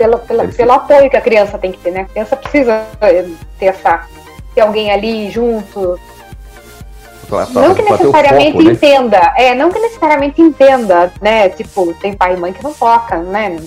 Pelo, 0.00 0.18
pelo, 0.20 0.48
pelo 0.48 0.72
apoio 0.72 1.10
que 1.10 1.16
a 1.16 1.20
criança 1.20 1.58
tem 1.58 1.72
que 1.72 1.78
ter, 1.78 1.90
né? 1.90 2.00
A 2.00 2.04
criança 2.06 2.34
precisa 2.34 2.86
eh, 3.02 3.28
ter 3.58 3.66
essa 3.66 4.06
ter 4.54 4.62
alguém 4.62 4.90
ali 4.90 5.30
junto. 5.30 6.00
não 7.52 7.74
que 7.74 7.82
necessariamente 7.82 8.52
foco, 8.52 8.64
né? 8.64 8.72
entenda, 8.72 9.20
né? 9.20 9.32
é, 9.36 9.54
não 9.54 9.70
que 9.70 9.78
necessariamente 9.78 10.40
entenda, 10.40 11.12
né? 11.20 11.50
Tipo, 11.50 11.92
tem 12.00 12.14
pai 12.14 12.32
e 12.32 12.38
mãe 12.38 12.50
que 12.50 12.64
não 12.64 12.72
tocam, 12.72 13.24
né? 13.24 13.58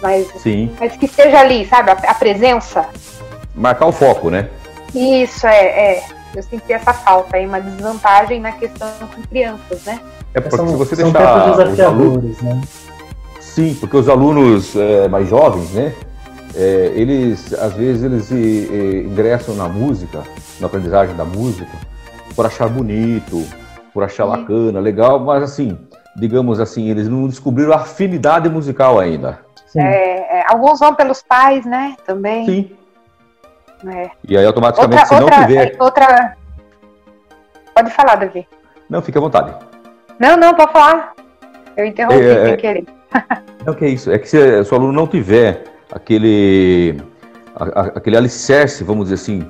mas, 0.00 0.28
Sim. 0.38 0.70
mas 0.78 0.96
que 0.96 1.06
esteja 1.06 1.40
ali, 1.40 1.66
sabe? 1.66 1.90
A, 1.90 1.94
a, 1.94 2.14
presença. 2.14 2.86
Marcar 3.54 3.86
o 3.86 3.92
foco, 3.92 4.30
né? 4.30 4.48
Isso, 4.94 5.46
é, 5.46 5.96
é. 5.96 6.04
Eu 6.34 6.42
senti 6.42 6.72
essa 6.72 6.92
falta 6.92 7.36
aí, 7.36 7.44
uma 7.44 7.60
desvantagem 7.60 8.40
na 8.40 8.52
questão 8.52 8.88
com 9.14 9.22
crianças, 9.22 9.82
né? 9.84 10.00
É 10.32 10.40
porque 10.40 10.56
são, 10.56 10.68
se 10.68 10.76
você 10.76 10.96
são 10.96 11.10
deixar. 11.10 11.50
Os 11.50 11.80
alunos, 11.80 12.40
né? 12.40 12.60
Sim, 13.50 13.74
porque 13.74 13.96
os 13.96 14.08
alunos 14.08 14.76
é, 14.76 15.08
mais 15.08 15.28
jovens, 15.28 15.72
né? 15.72 15.92
É, 16.54 16.92
eles, 16.94 17.52
às 17.54 17.72
vezes, 17.72 18.04
eles 18.04 18.30
e, 18.30 18.34
e, 18.34 19.06
ingressam 19.06 19.56
na 19.56 19.68
música, 19.68 20.22
na 20.60 20.68
aprendizagem 20.68 21.16
da 21.16 21.24
música, 21.24 21.70
por 22.36 22.46
achar 22.46 22.68
bonito, 22.68 23.44
por 23.92 24.04
achar 24.04 24.24
Sim. 24.24 24.30
bacana, 24.30 24.78
legal, 24.78 25.18
mas 25.18 25.42
assim, 25.42 25.76
digamos 26.16 26.60
assim, 26.60 26.90
eles 26.90 27.08
não 27.08 27.26
descobriram 27.26 27.72
a 27.72 27.76
afinidade 27.76 28.48
musical 28.48 29.00
ainda. 29.00 29.40
É, 29.76 30.38
é, 30.38 30.44
alguns 30.48 30.78
vão 30.78 30.94
pelos 30.94 31.20
pais, 31.22 31.66
né? 31.66 31.96
Também. 32.06 32.46
Sim. 32.46 32.76
É. 33.88 34.10
E 34.28 34.36
aí, 34.36 34.46
automaticamente, 34.46 35.02
outra, 35.02 35.06
se 35.06 35.14
não 35.14 35.22
outra, 35.22 35.46
tiver. 35.46 35.74
É, 35.74 35.82
outra. 35.82 36.36
Pode 37.74 37.90
falar, 37.90 38.14
Davi. 38.14 38.46
Não, 38.88 39.02
fique 39.02 39.18
à 39.18 39.20
vontade. 39.20 39.54
Não, 40.20 40.36
não, 40.36 40.54
pode 40.54 40.72
falar. 40.72 41.14
Eu 41.76 41.84
interrompi 41.84 42.22
é, 42.22 42.46
sem 42.46 42.56
querer. 42.56 42.99
Não, 43.64 43.74
que 43.74 43.84
é 43.84 43.88
isso. 43.88 44.10
É 44.10 44.18
que 44.18 44.28
se 44.28 44.36
o 44.38 44.74
aluno 44.74 44.92
não 44.92 45.06
tiver 45.06 45.64
aquele, 45.92 47.00
a, 47.54 47.80
aquele 47.96 48.16
alicerce, 48.16 48.82
vamos 48.84 49.08
dizer 49.08 49.16
assim, 49.16 49.46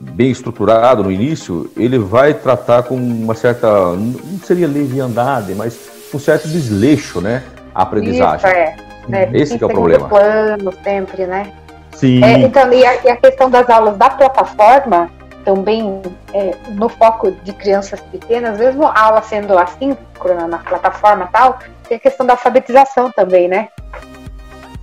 bem 0.00 0.30
estruturado 0.30 1.04
no 1.04 1.12
início, 1.12 1.70
ele 1.76 1.98
vai 1.98 2.34
tratar 2.34 2.82
com 2.82 2.96
uma 2.96 3.34
certa, 3.34 3.68
não 3.92 4.38
seria 4.42 4.66
leviandade, 4.66 5.54
mas 5.54 5.90
um 6.12 6.18
certo 6.18 6.48
desleixo, 6.48 7.20
né? 7.20 7.42
A 7.74 7.82
aprendizagem. 7.82 8.50
Isso, 8.50 8.56
é. 8.56 8.76
Né? 9.08 9.30
Esse 9.32 9.62
é 9.62 9.66
o 9.66 9.68
problema. 9.68 10.08
plano 10.08 10.72
sempre, 10.82 11.26
né? 11.26 11.52
Sim. 11.92 12.22
É, 12.24 12.38
então, 12.38 12.72
e 12.72 12.84
a, 12.84 13.04
e 13.04 13.10
a, 13.10 13.16
questão 13.16 13.50
das 13.50 13.68
aulas 13.68 13.96
da 13.96 14.08
plataforma, 14.08 15.10
também 15.44 16.02
é, 16.34 16.54
no 16.70 16.88
foco 16.88 17.30
de 17.30 17.52
crianças 17.52 18.00
pequenas, 18.00 18.58
mesmo 18.58 18.86
a 18.86 19.00
aula 19.00 19.22
sendo 19.22 19.58
assíncrona 19.58 20.46
na 20.46 20.58
plataforma 20.58 21.24
e 21.24 21.28
tal, 21.28 21.58
tem 21.88 21.96
a 21.96 22.00
questão 22.00 22.26
da 22.26 22.34
alfabetização 22.34 23.10
também, 23.10 23.48
né? 23.48 23.68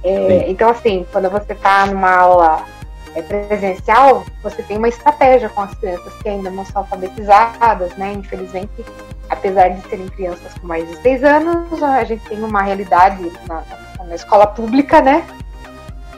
É, 0.04 0.50
então, 0.50 0.70
assim, 0.70 1.06
quando 1.12 1.30
você 1.30 1.54
está 1.54 1.86
numa 1.86 2.16
aula 2.16 2.64
é, 3.16 3.22
presencial, 3.22 4.24
você 4.44 4.62
tem 4.64 4.78
uma 4.78 4.88
estratégia 4.88 5.50
com 5.50 5.62
as 5.62 5.74
crianças 5.76 6.14
que 6.22 6.30
ainda 6.30 6.50
não 6.50 6.66
são 6.66 6.82
alfabetizadas, 6.82 7.96
né? 7.98 8.14
Infelizmente, 8.14 8.86
apesar 9.30 9.70
de 9.70 9.82
serem 9.90 10.08
crianças 10.08 10.54
com 10.60 10.68
mais 10.68 10.88
de 10.88 10.96
seis 10.98 11.24
anos, 11.24 11.82
a 11.82 12.04
gente 12.04 12.24
tem 12.30 12.42
uma 12.44 12.62
realidade 12.62 13.32
na, 13.48 13.64
na 14.06 14.16
escola 14.16 14.48
pública, 14.48 15.02
né? 15.02 15.26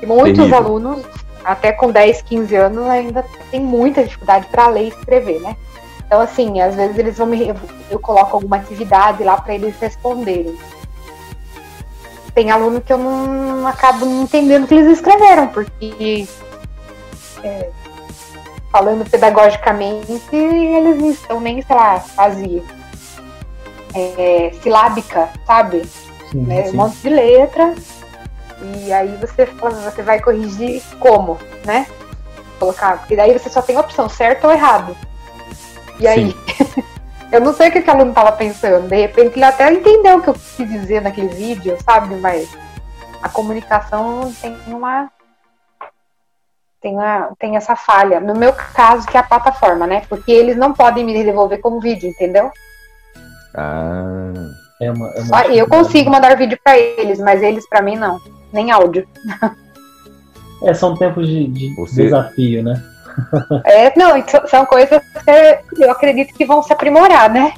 E 0.02 0.06
muitos 0.06 0.38
Terrível. 0.38 0.58
alunos, 0.58 1.06
até 1.44 1.72
com 1.72 1.92
10, 1.92 2.22
15 2.22 2.56
anos, 2.56 2.90
ainda 2.90 3.26
tem 3.52 3.60
muita 3.60 4.04
dificuldade 4.04 4.48
para 4.48 4.68
ler 4.68 4.86
e 4.86 4.90
escrever, 4.90 5.40
né? 5.42 5.56
Então, 6.06 6.22
assim, 6.22 6.60
às 6.60 6.76
vezes 6.76 6.98
eles 6.98 7.18
vão 7.18 7.28
me. 7.28 7.54
Eu 7.90 8.00
coloco 8.00 8.36
alguma 8.36 8.58
atividade 8.58 9.24
lá 9.24 9.40
para 9.40 9.54
eles 9.54 9.78
responderem. 9.80 10.58
Tem 12.34 12.50
aluno 12.50 12.82
que 12.82 12.92
eu 12.92 12.98
não 12.98 13.68
acabo 13.68 14.06
não 14.06 14.24
entendendo 14.24 14.64
o 14.64 14.68
que 14.68 14.74
eles 14.74 14.98
escreveram, 14.98 15.48
porque. 15.50 16.28
É, 17.44 17.70
falando 18.72 19.10
pedagogicamente, 19.10 20.36
eles 20.36 20.98
não 20.98 21.12
estão 21.12 21.40
nem, 21.40 21.62
sei 21.62 21.76
lá, 21.76 22.00
fase 22.00 22.64
é, 23.94 24.52
silábica, 24.62 25.30
sabe? 25.46 25.84
Sim, 26.32 26.42
né? 26.42 26.64
sim. 26.64 26.74
Um 26.74 26.78
monte 26.78 26.98
de 26.98 27.10
letra. 27.10 27.76
E 28.62 28.92
aí 28.92 29.16
você, 29.18 29.46
você 29.46 30.02
vai 30.02 30.22
corrigir 30.22 30.82
como, 31.00 31.38
né? 31.66 31.88
Colocar. 32.60 33.00
Porque 33.00 33.16
daí 33.16 33.38
você 33.38 33.50
só 33.50 33.62
tem 33.62 33.76
a 33.76 33.82
opção 33.82 34.10
certo 34.10 34.46
ou 34.46 34.52
errado. 34.52 34.96
E 36.00 36.08
aí. 36.08 36.36
eu 37.32 37.40
não 37.40 37.54
sei 37.54 37.70
o 37.70 37.72
que 37.72 37.80
o 37.80 37.92
aluno 37.92 38.10
estava 38.10 38.32
pensando. 38.34 38.88
De 38.88 38.96
repente 38.96 39.38
ele 39.38 39.46
até 39.46 39.72
entendeu 39.72 40.18
o 40.18 40.22
que 40.22 40.30
eu 40.30 40.34
quis 40.34 40.70
dizer 40.70 41.02
naquele 41.02 41.30
vídeo, 41.30 41.78
sabe? 41.84 42.16
Mas 42.16 42.50
a 43.22 43.30
comunicação 43.30 44.34
tem 44.42 44.58
uma. 44.68 45.10
Tem, 46.82 46.94
uma, 46.94 47.32
tem 47.38 47.56
essa 47.56 47.76
falha. 47.76 48.20
No 48.20 48.34
meu 48.34 48.54
caso, 48.54 49.06
que 49.06 49.18
é 49.18 49.20
a 49.20 49.24
plataforma, 49.24 49.86
né? 49.86 50.04
Porque 50.08 50.32
eles 50.32 50.56
não 50.56 50.74
podem 50.74 51.06
me 51.06 51.24
devolver 51.24 51.60
como 51.60 51.80
vídeo, 51.80 52.10
entendeu? 52.10 52.52
Ah. 53.56 54.34
É 54.82 54.90
uma, 54.90 55.10
é 55.10 55.22
uma 55.22 55.46
eu 55.48 55.68
consigo 55.68 56.10
mandar 56.10 56.38
vídeo 56.38 56.58
para 56.64 56.78
eles, 56.78 57.20
mas 57.20 57.44
eles 57.44 57.68
para 57.68 57.82
mim 57.82 57.98
não, 57.98 58.18
nem 58.52 58.72
áudio. 58.72 59.08
É, 60.64 60.74
são 60.74 60.96
tempos 60.96 61.28
de, 61.28 61.48
de 61.48 61.74
Você... 61.76 62.04
desafio, 62.04 62.64
né? 62.64 62.84
É, 63.66 63.92
não, 63.98 64.24
são 64.48 64.66
coisas 64.66 65.02
que 65.74 65.84
eu 65.84 65.92
acredito 65.92 66.34
que 66.34 66.46
vão 66.46 66.62
se 66.62 66.72
aprimorar, 66.72 67.30
né? 67.30 67.54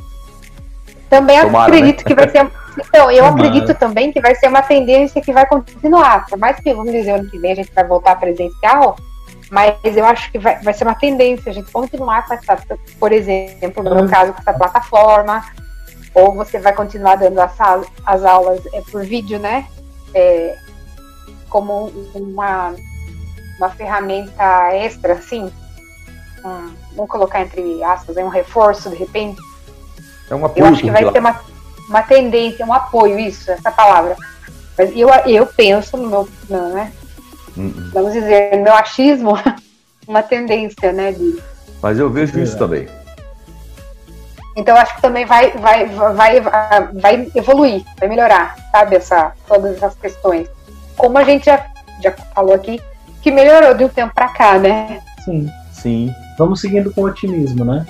Também 1.09 1.39
Tomara, 1.41 1.65
acredito 1.65 1.99
né? 1.99 2.03
que 2.05 2.15
vai 2.15 2.29
ser. 2.29 2.51
Então, 2.77 3.11
eu 3.11 3.25
Tomara. 3.25 3.47
acredito 3.47 3.73
também 3.77 4.11
que 4.11 4.21
vai 4.21 4.33
ser 4.35 4.47
uma 4.47 4.61
tendência 4.61 5.21
que 5.21 5.33
vai 5.33 5.45
continuar. 5.45 6.25
Por 6.27 6.37
mais 6.37 6.57
que, 6.59 6.73
vamos 6.73 6.91
dizer, 6.91 7.11
ano 7.11 7.29
que 7.29 7.37
vem 7.37 7.51
a 7.51 7.55
gente 7.55 7.71
vai 7.73 7.85
voltar 7.85 8.15
presencial, 8.19 8.95
mas 9.51 9.75
eu 9.83 10.05
acho 10.05 10.31
que 10.31 10.39
vai, 10.39 10.59
vai 10.61 10.73
ser 10.73 10.85
uma 10.85 10.95
tendência 10.95 11.49
a 11.49 11.53
gente 11.53 11.69
continuar 11.71 12.25
com 12.25 12.33
essa, 12.33 12.57
por 12.99 13.11
exemplo, 13.11 13.83
no 13.83 13.93
meu 13.93 14.07
caso, 14.07 14.31
com 14.33 14.39
essa 14.39 14.53
plataforma, 14.53 15.43
ou 16.13 16.33
você 16.33 16.59
vai 16.59 16.73
continuar 16.73 17.15
dando 17.17 17.39
as, 17.39 17.53
as 18.05 18.23
aulas 18.23 18.61
é, 18.73 18.81
por 18.89 19.03
vídeo, 19.03 19.37
né? 19.39 19.65
É, 20.13 20.55
como 21.51 21.91
uma, 22.15 22.73
uma 23.57 23.69
ferramenta 23.69 24.73
extra, 24.73 25.13
assim, 25.13 25.51
um, 26.43 26.73
vamos 26.95 27.11
colocar 27.11 27.41
entre 27.41 27.83
aspas, 27.83 28.17
é 28.17 28.23
um 28.23 28.29
reforço 28.29 28.89
de 28.89 28.95
repente. 28.95 29.39
É 30.29 30.33
um 30.33 30.45
apoio. 30.45 30.65
Eu 30.65 30.71
acho 30.71 30.81
que 30.81 30.89
vai 30.89 31.11
ser 31.11 31.19
uma, 31.19 31.39
uma 31.87 32.01
tendência, 32.01 32.65
um 32.65 32.73
apoio, 32.73 33.19
isso, 33.19 33.51
essa 33.51 33.69
palavra. 33.69 34.15
Mas 34.77 34.95
eu, 34.95 35.09
eu 35.27 35.45
penso 35.45 35.97
no 35.97 36.09
meu, 36.09 36.29
né? 36.69 36.91
Uhum. 37.57 37.91
Vamos 37.93 38.13
dizer, 38.13 38.55
no 38.55 38.63
meu 38.63 38.73
achismo, 38.73 39.33
uma 40.07 40.23
tendência, 40.23 40.93
né? 40.93 41.11
De... 41.11 41.37
Mas 41.81 41.99
eu 41.99 42.09
vejo 42.09 42.39
é. 42.39 42.43
isso 42.43 42.57
também. 42.57 42.87
Então 44.55 44.75
acho 44.75 44.95
que 44.95 45.01
também 45.01 45.25
vai, 45.25 45.51
vai, 45.51 45.85
vai, 45.85 46.39
vai 46.93 47.31
evoluir, 47.35 47.83
vai 47.99 48.09
melhorar, 48.09 48.55
sabe, 48.71 48.95
essa, 48.95 49.33
todas 49.47 49.75
essas 49.75 49.95
questões. 49.95 50.47
Como 51.01 51.17
a 51.17 51.23
gente 51.23 51.45
já, 51.45 51.65
já 51.99 52.11
falou 52.35 52.53
aqui, 52.53 52.79
que 53.23 53.31
melhorou 53.31 53.73
de 53.73 53.83
um 53.85 53.89
tempo 53.89 54.13
para 54.13 54.27
cá, 54.27 54.59
né? 54.59 54.99
Sim. 55.25 55.51
Sim. 55.71 56.13
Vamos 56.37 56.61
seguindo 56.61 56.93
com 56.93 57.01
otimismo, 57.01 57.65
né? 57.65 57.83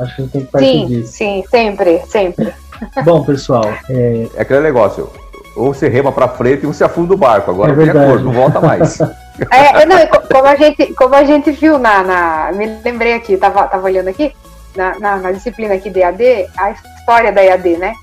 Acho 0.00 0.16
que 0.16 0.22
a 0.22 0.24
gente 0.24 0.32
tem 0.32 0.44
que 0.44 0.50
partir 0.50 0.66
sim, 0.66 0.86
disso. 0.86 1.12
Sim, 1.12 1.44
sempre, 1.48 2.02
sempre. 2.08 2.52
Bom, 3.04 3.22
pessoal. 3.22 3.64
É... 3.88 4.28
é 4.34 4.42
aquele 4.42 4.60
negócio. 4.60 5.08
Ou 5.54 5.72
você 5.72 5.88
rema 5.88 6.10
para 6.10 6.26
frente 6.26 6.66
ou 6.66 6.72
você 6.72 6.82
afunda 6.82 7.14
o 7.14 7.16
barco. 7.16 7.52
Agora 7.52 7.72
é 7.80 7.90
acordo, 7.90 8.24
não 8.24 8.32
volta 8.32 8.60
mais. 8.60 8.98
É, 9.52 9.86
não, 9.86 10.04
como 10.08 10.46
a 10.48 10.56
gente, 10.56 10.92
como 10.94 11.14
a 11.14 11.22
gente 11.22 11.52
viu 11.52 11.78
na, 11.78 12.02
na 12.02 12.50
me 12.52 12.66
lembrei 12.84 13.12
aqui, 13.12 13.36
tava, 13.36 13.68
tava 13.68 13.84
olhando 13.84 14.08
aqui 14.08 14.34
na, 14.74 14.98
na, 14.98 15.16
na, 15.18 15.30
disciplina 15.30 15.74
aqui 15.74 15.90
de 15.90 16.00
EAD, 16.00 16.48
a 16.56 16.72
história 16.72 17.30
da 17.30 17.44
EAD, 17.44 17.76
né? 17.76 17.94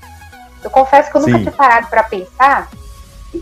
Eu 0.64 0.70
confesso 0.70 1.10
que 1.10 1.18
eu 1.18 1.20
nunca 1.20 1.32
Sim. 1.34 1.40
tinha 1.40 1.52
parado 1.52 1.88
para 1.88 2.04
pensar. 2.04 2.70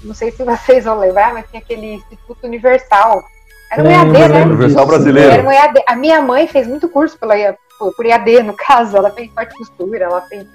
Não 0.03 0.15
sei 0.15 0.31
se 0.31 0.43
vocês 0.43 0.85
vão 0.85 0.99
lembrar, 0.99 1.33
mas 1.33 1.47
tinha 1.49 1.61
aquele 1.61 1.95
Instituto 1.95 2.47
Universal 2.47 3.23
era 3.71 3.83
um 3.83 3.91
EAD, 3.91 4.33
né? 4.33 4.45
Universal 4.45 4.87
brasileiro. 4.87 5.31
Era 5.31 5.43
um 5.43 5.51
EAD. 5.51 5.83
A 5.87 5.97
minha 5.97 6.23
mãe 6.23 6.47
fez 6.47 6.67
muito 6.67 6.89
curso 6.89 7.19
pela, 7.19 7.35
por 7.79 8.07
EAD, 8.07 8.43
no 8.43 8.55
caso. 8.55 8.97
Ela 8.97 9.11
fez 9.11 9.31
parte 9.33 9.57
costura, 9.57 10.05
ela 10.05 10.21
fez. 10.23 10.47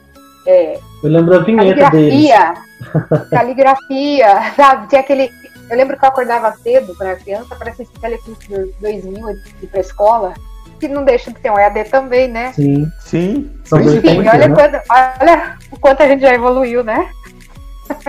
É, 0.48 0.80
eu 1.04 1.10
lembro 1.10 1.38
da 1.38 1.44
vinheta 1.44 1.92
caligrafia, 1.92 2.54
deles. 2.54 3.30
caligrafia, 3.30 4.54
sabe? 4.56 4.88
Tinha 4.88 5.02
aquele. 5.02 5.30
Eu 5.70 5.78
lembro 5.78 5.98
que 5.98 6.04
eu 6.04 6.10
acordava 6.10 6.52
cedo 6.64 6.96
quando 6.96 7.10
era 7.10 7.20
criança 7.20 7.56
para 7.56 7.72
assistir 7.72 8.00
Telecurso 8.00 8.50
2000 8.80 9.30
ir 9.62 9.68
pra 9.68 9.82
escola, 9.82 10.34
que 10.80 10.88
não 10.88 11.04
deixa 11.04 11.32
de 11.32 11.40
ter 11.40 11.52
um 11.52 11.60
EAD 11.60 11.84
também, 11.90 12.28
né? 12.28 12.54
Sim. 12.54 12.90
Sim. 13.02 13.52
Enfim, 13.66 14.28
olha, 14.28 14.48
né? 14.48 14.56
quando, 14.56 14.82
olha 14.90 15.58
o 15.72 15.80
quanto 15.80 16.02
a 16.02 16.08
gente 16.08 16.22
já 16.22 16.34
evoluiu, 16.34 16.84
né? 16.84 17.12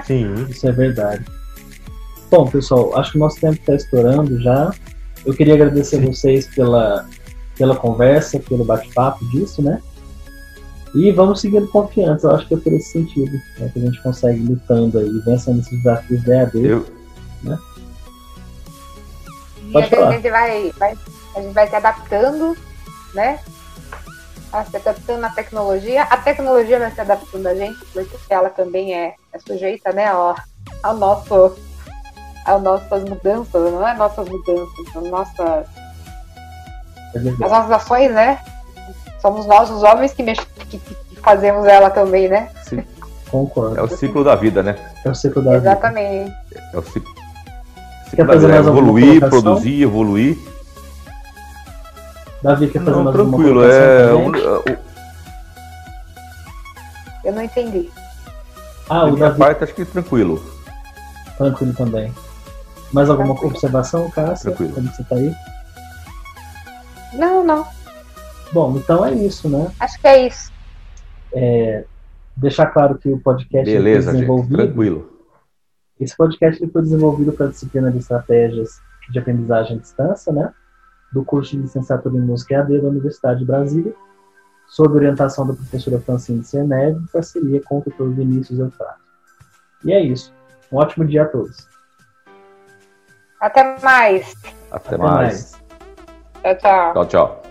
Sim, 0.05 0.35
isso 0.49 0.67
é 0.69 0.73
verdade. 0.73 1.25
Bom, 2.31 2.47
pessoal, 2.49 2.97
acho 2.99 3.13
que 3.13 3.17
o 3.19 3.21
nosso 3.21 3.41
tempo 3.41 3.55
está 3.55 3.75
estourando 3.75 4.41
já. 4.41 4.73
Eu 5.27 5.35
queria 5.35 5.55
agradecer 5.55 5.99
Sim. 5.99 6.07
vocês 6.07 6.47
pela, 6.55 7.07
pela 7.57 7.77
conversa, 7.77 8.39
pelo 8.39 8.65
bate-papo 8.65 9.25
disso, 9.31 9.63
né? 9.63 9.81
E 10.95 11.13
vamos 11.13 11.41
seguindo 11.41 11.69
confiantes, 11.69 12.25
eu 12.25 12.33
acho 12.33 12.49
que 12.49 12.55
é 12.55 12.57
por 12.57 12.73
esse 12.73 12.93
sentido 12.93 13.31
né, 13.59 13.71
que 13.73 13.79
a 13.79 13.83
gente 13.83 14.03
consegue 14.03 14.41
lutando 14.41 14.99
aí, 14.99 15.09
vencendo 15.25 15.61
esses 15.61 15.79
desafios 15.83 16.23
da 16.25 16.35
EAD. 16.35 16.67
Eu... 16.67 16.87
Né? 17.45 17.59
Pode 19.73 19.87
e 19.87 19.91
falar. 19.91 20.09
a 20.09 20.13
gente 20.13 20.31
vai, 20.31 20.73
vai, 20.79 20.99
a 21.37 21.41
gente 21.41 21.55
vai 21.55 21.69
se 21.69 21.77
adaptando, 21.77 22.57
né? 23.15 23.39
se 24.69 24.77
adaptando 24.77 25.25
à 25.25 25.31
tecnologia. 25.31 26.03
A 26.03 26.17
tecnologia 26.17 26.79
vai 26.79 26.91
se 26.91 27.01
adaptando 27.01 27.47
a 27.47 27.55
gente, 27.55 27.79
porque 27.93 28.17
ela 28.29 28.51
também 28.51 28.93
é, 28.95 29.15
é 29.33 29.39
sujeita, 29.39 29.93
né, 29.93 30.07
ao, 30.07 30.35
ao 30.83 30.97
nosso 30.97 31.57
as 32.45 32.63
nossas 32.63 33.05
mudanças, 33.05 33.73
não 33.73 33.87
é 33.87 33.95
nossas 33.95 34.29
mudanças, 34.29 34.93
são 34.93 35.03
nossas. 35.03 35.67
É 37.15 37.19
as 37.19 37.51
nossas 37.51 37.71
ações, 37.71 38.13
né? 38.13 38.41
Somos 39.21 39.47
nós 39.47 39.71
os 39.71 39.83
homens 39.83 40.13
que, 40.13 40.23
mex... 40.23 40.45
que, 40.69 40.79
que 40.79 40.97
fazemos 41.17 41.67
ela 41.67 41.91
também, 41.91 42.29
né? 42.29 42.51
Sim. 42.65 42.83
Concordo. 43.31 43.79
É 43.79 43.83
o 43.83 43.89
ciclo 43.89 44.25
da 44.25 44.35
vida, 44.35 44.63
né? 44.63 44.77
É 45.05 45.11
o 45.11 45.15
ciclo 45.15 45.43
da 45.43 45.57
Exatamente. 45.57 46.25
vida. 46.25 46.37
Exatamente. 46.51 46.75
É 46.75 46.79
o 46.79 46.83
ciclo. 46.83 47.15
Quer 48.17 48.27
fazer 48.27 48.49
mais 48.49 48.67
evoluir, 48.67 49.21
produzir, 49.21 49.83
evoluir. 49.83 50.39
Davi, 52.43 52.69
quer 52.69 52.79
fazer 52.81 52.91
não, 52.91 53.05
mais 53.05 53.17
tranquilo, 53.17 53.65
é. 53.65 54.15
Um, 54.15 54.31
uh, 54.31 54.79
Eu 57.23 57.33
não 57.33 57.43
entendi. 57.43 57.91
Ah, 58.91 59.05
o 59.05 59.17
Davi... 59.17 59.39
parte 59.39 59.63
acho 59.63 59.73
que 59.73 59.85
tranquilo. 59.85 60.43
Tranquilo 61.39 61.73
também. 61.75 62.13
Mais 62.93 63.09
alguma 63.09 63.29
Tranquilo. 63.29 63.55
observação, 63.55 64.11
Cássia? 64.11 64.51
Tranquilo. 64.51 64.75
Como 64.75 64.89
você 64.89 65.05
tá 65.05 65.15
aí? 65.15 65.33
Não, 67.15 67.45
não. 67.45 67.65
Bom, 68.53 68.77
então 68.77 69.07
é 69.07 69.15
isso, 69.15 69.49
né? 69.49 69.71
Acho 69.79 70.01
que 70.01 70.09
é 70.09 70.27
isso. 70.27 70.53
É, 71.33 71.85
deixar 72.37 72.67
claro 72.67 72.99
que 72.99 73.09
o 73.09 73.21
podcast 73.21 73.71
Beleza, 73.71 74.11
foi 74.11 74.15
desenvolvido. 74.15 74.57
Gente, 74.57 74.67
tranquilo. 74.67 75.21
Esse 76.01 76.17
podcast 76.17 76.67
foi 76.67 76.83
desenvolvido 76.83 77.33
para 77.33 77.47
a 77.47 77.51
disciplina 77.51 77.93
de 77.93 77.99
estratégias 77.99 78.81
de 79.11 79.19
aprendizagem 79.19 79.77
à 79.77 79.81
distância, 79.81 80.33
né? 80.33 80.53
Do 81.13 81.25
curso 81.25 81.53
de 81.53 81.63
licenciatura 81.63 82.17
em 82.17 82.21
música 82.21 82.55
EAD 82.55 82.81
da 82.81 82.89
Universidade 82.89 83.41
de 83.41 83.45
Brasília, 83.45 83.95
sob 84.71 84.95
orientação 84.95 85.47
da 85.47 85.53
professora 85.53 86.01
Francine 86.01 86.45
Cieneve, 86.45 86.99
em 86.99 87.07
parceria 87.07 87.61
com 87.65 87.79
o 87.79 87.83
tutor 87.83 88.11
Vinícius 88.11 88.61
Eufrato. 88.61 89.01
E 89.85 89.93
é 89.93 90.01
isso. 90.01 90.33
Um 90.71 90.77
ótimo 90.79 91.05
dia 91.05 91.23
a 91.25 91.27
todos. 91.27 91.69
Até 93.41 93.79
mais. 93.81 94.33
Até, 94.71 94.95
Até 94.95 94.97
mais. 94.97 95.53
mais. 95.53 95.61
Tchau, 96.43 96.57
tchau. 96.59 96.93
Tchau, 96.93 97.07
tchau. 97.07 97.50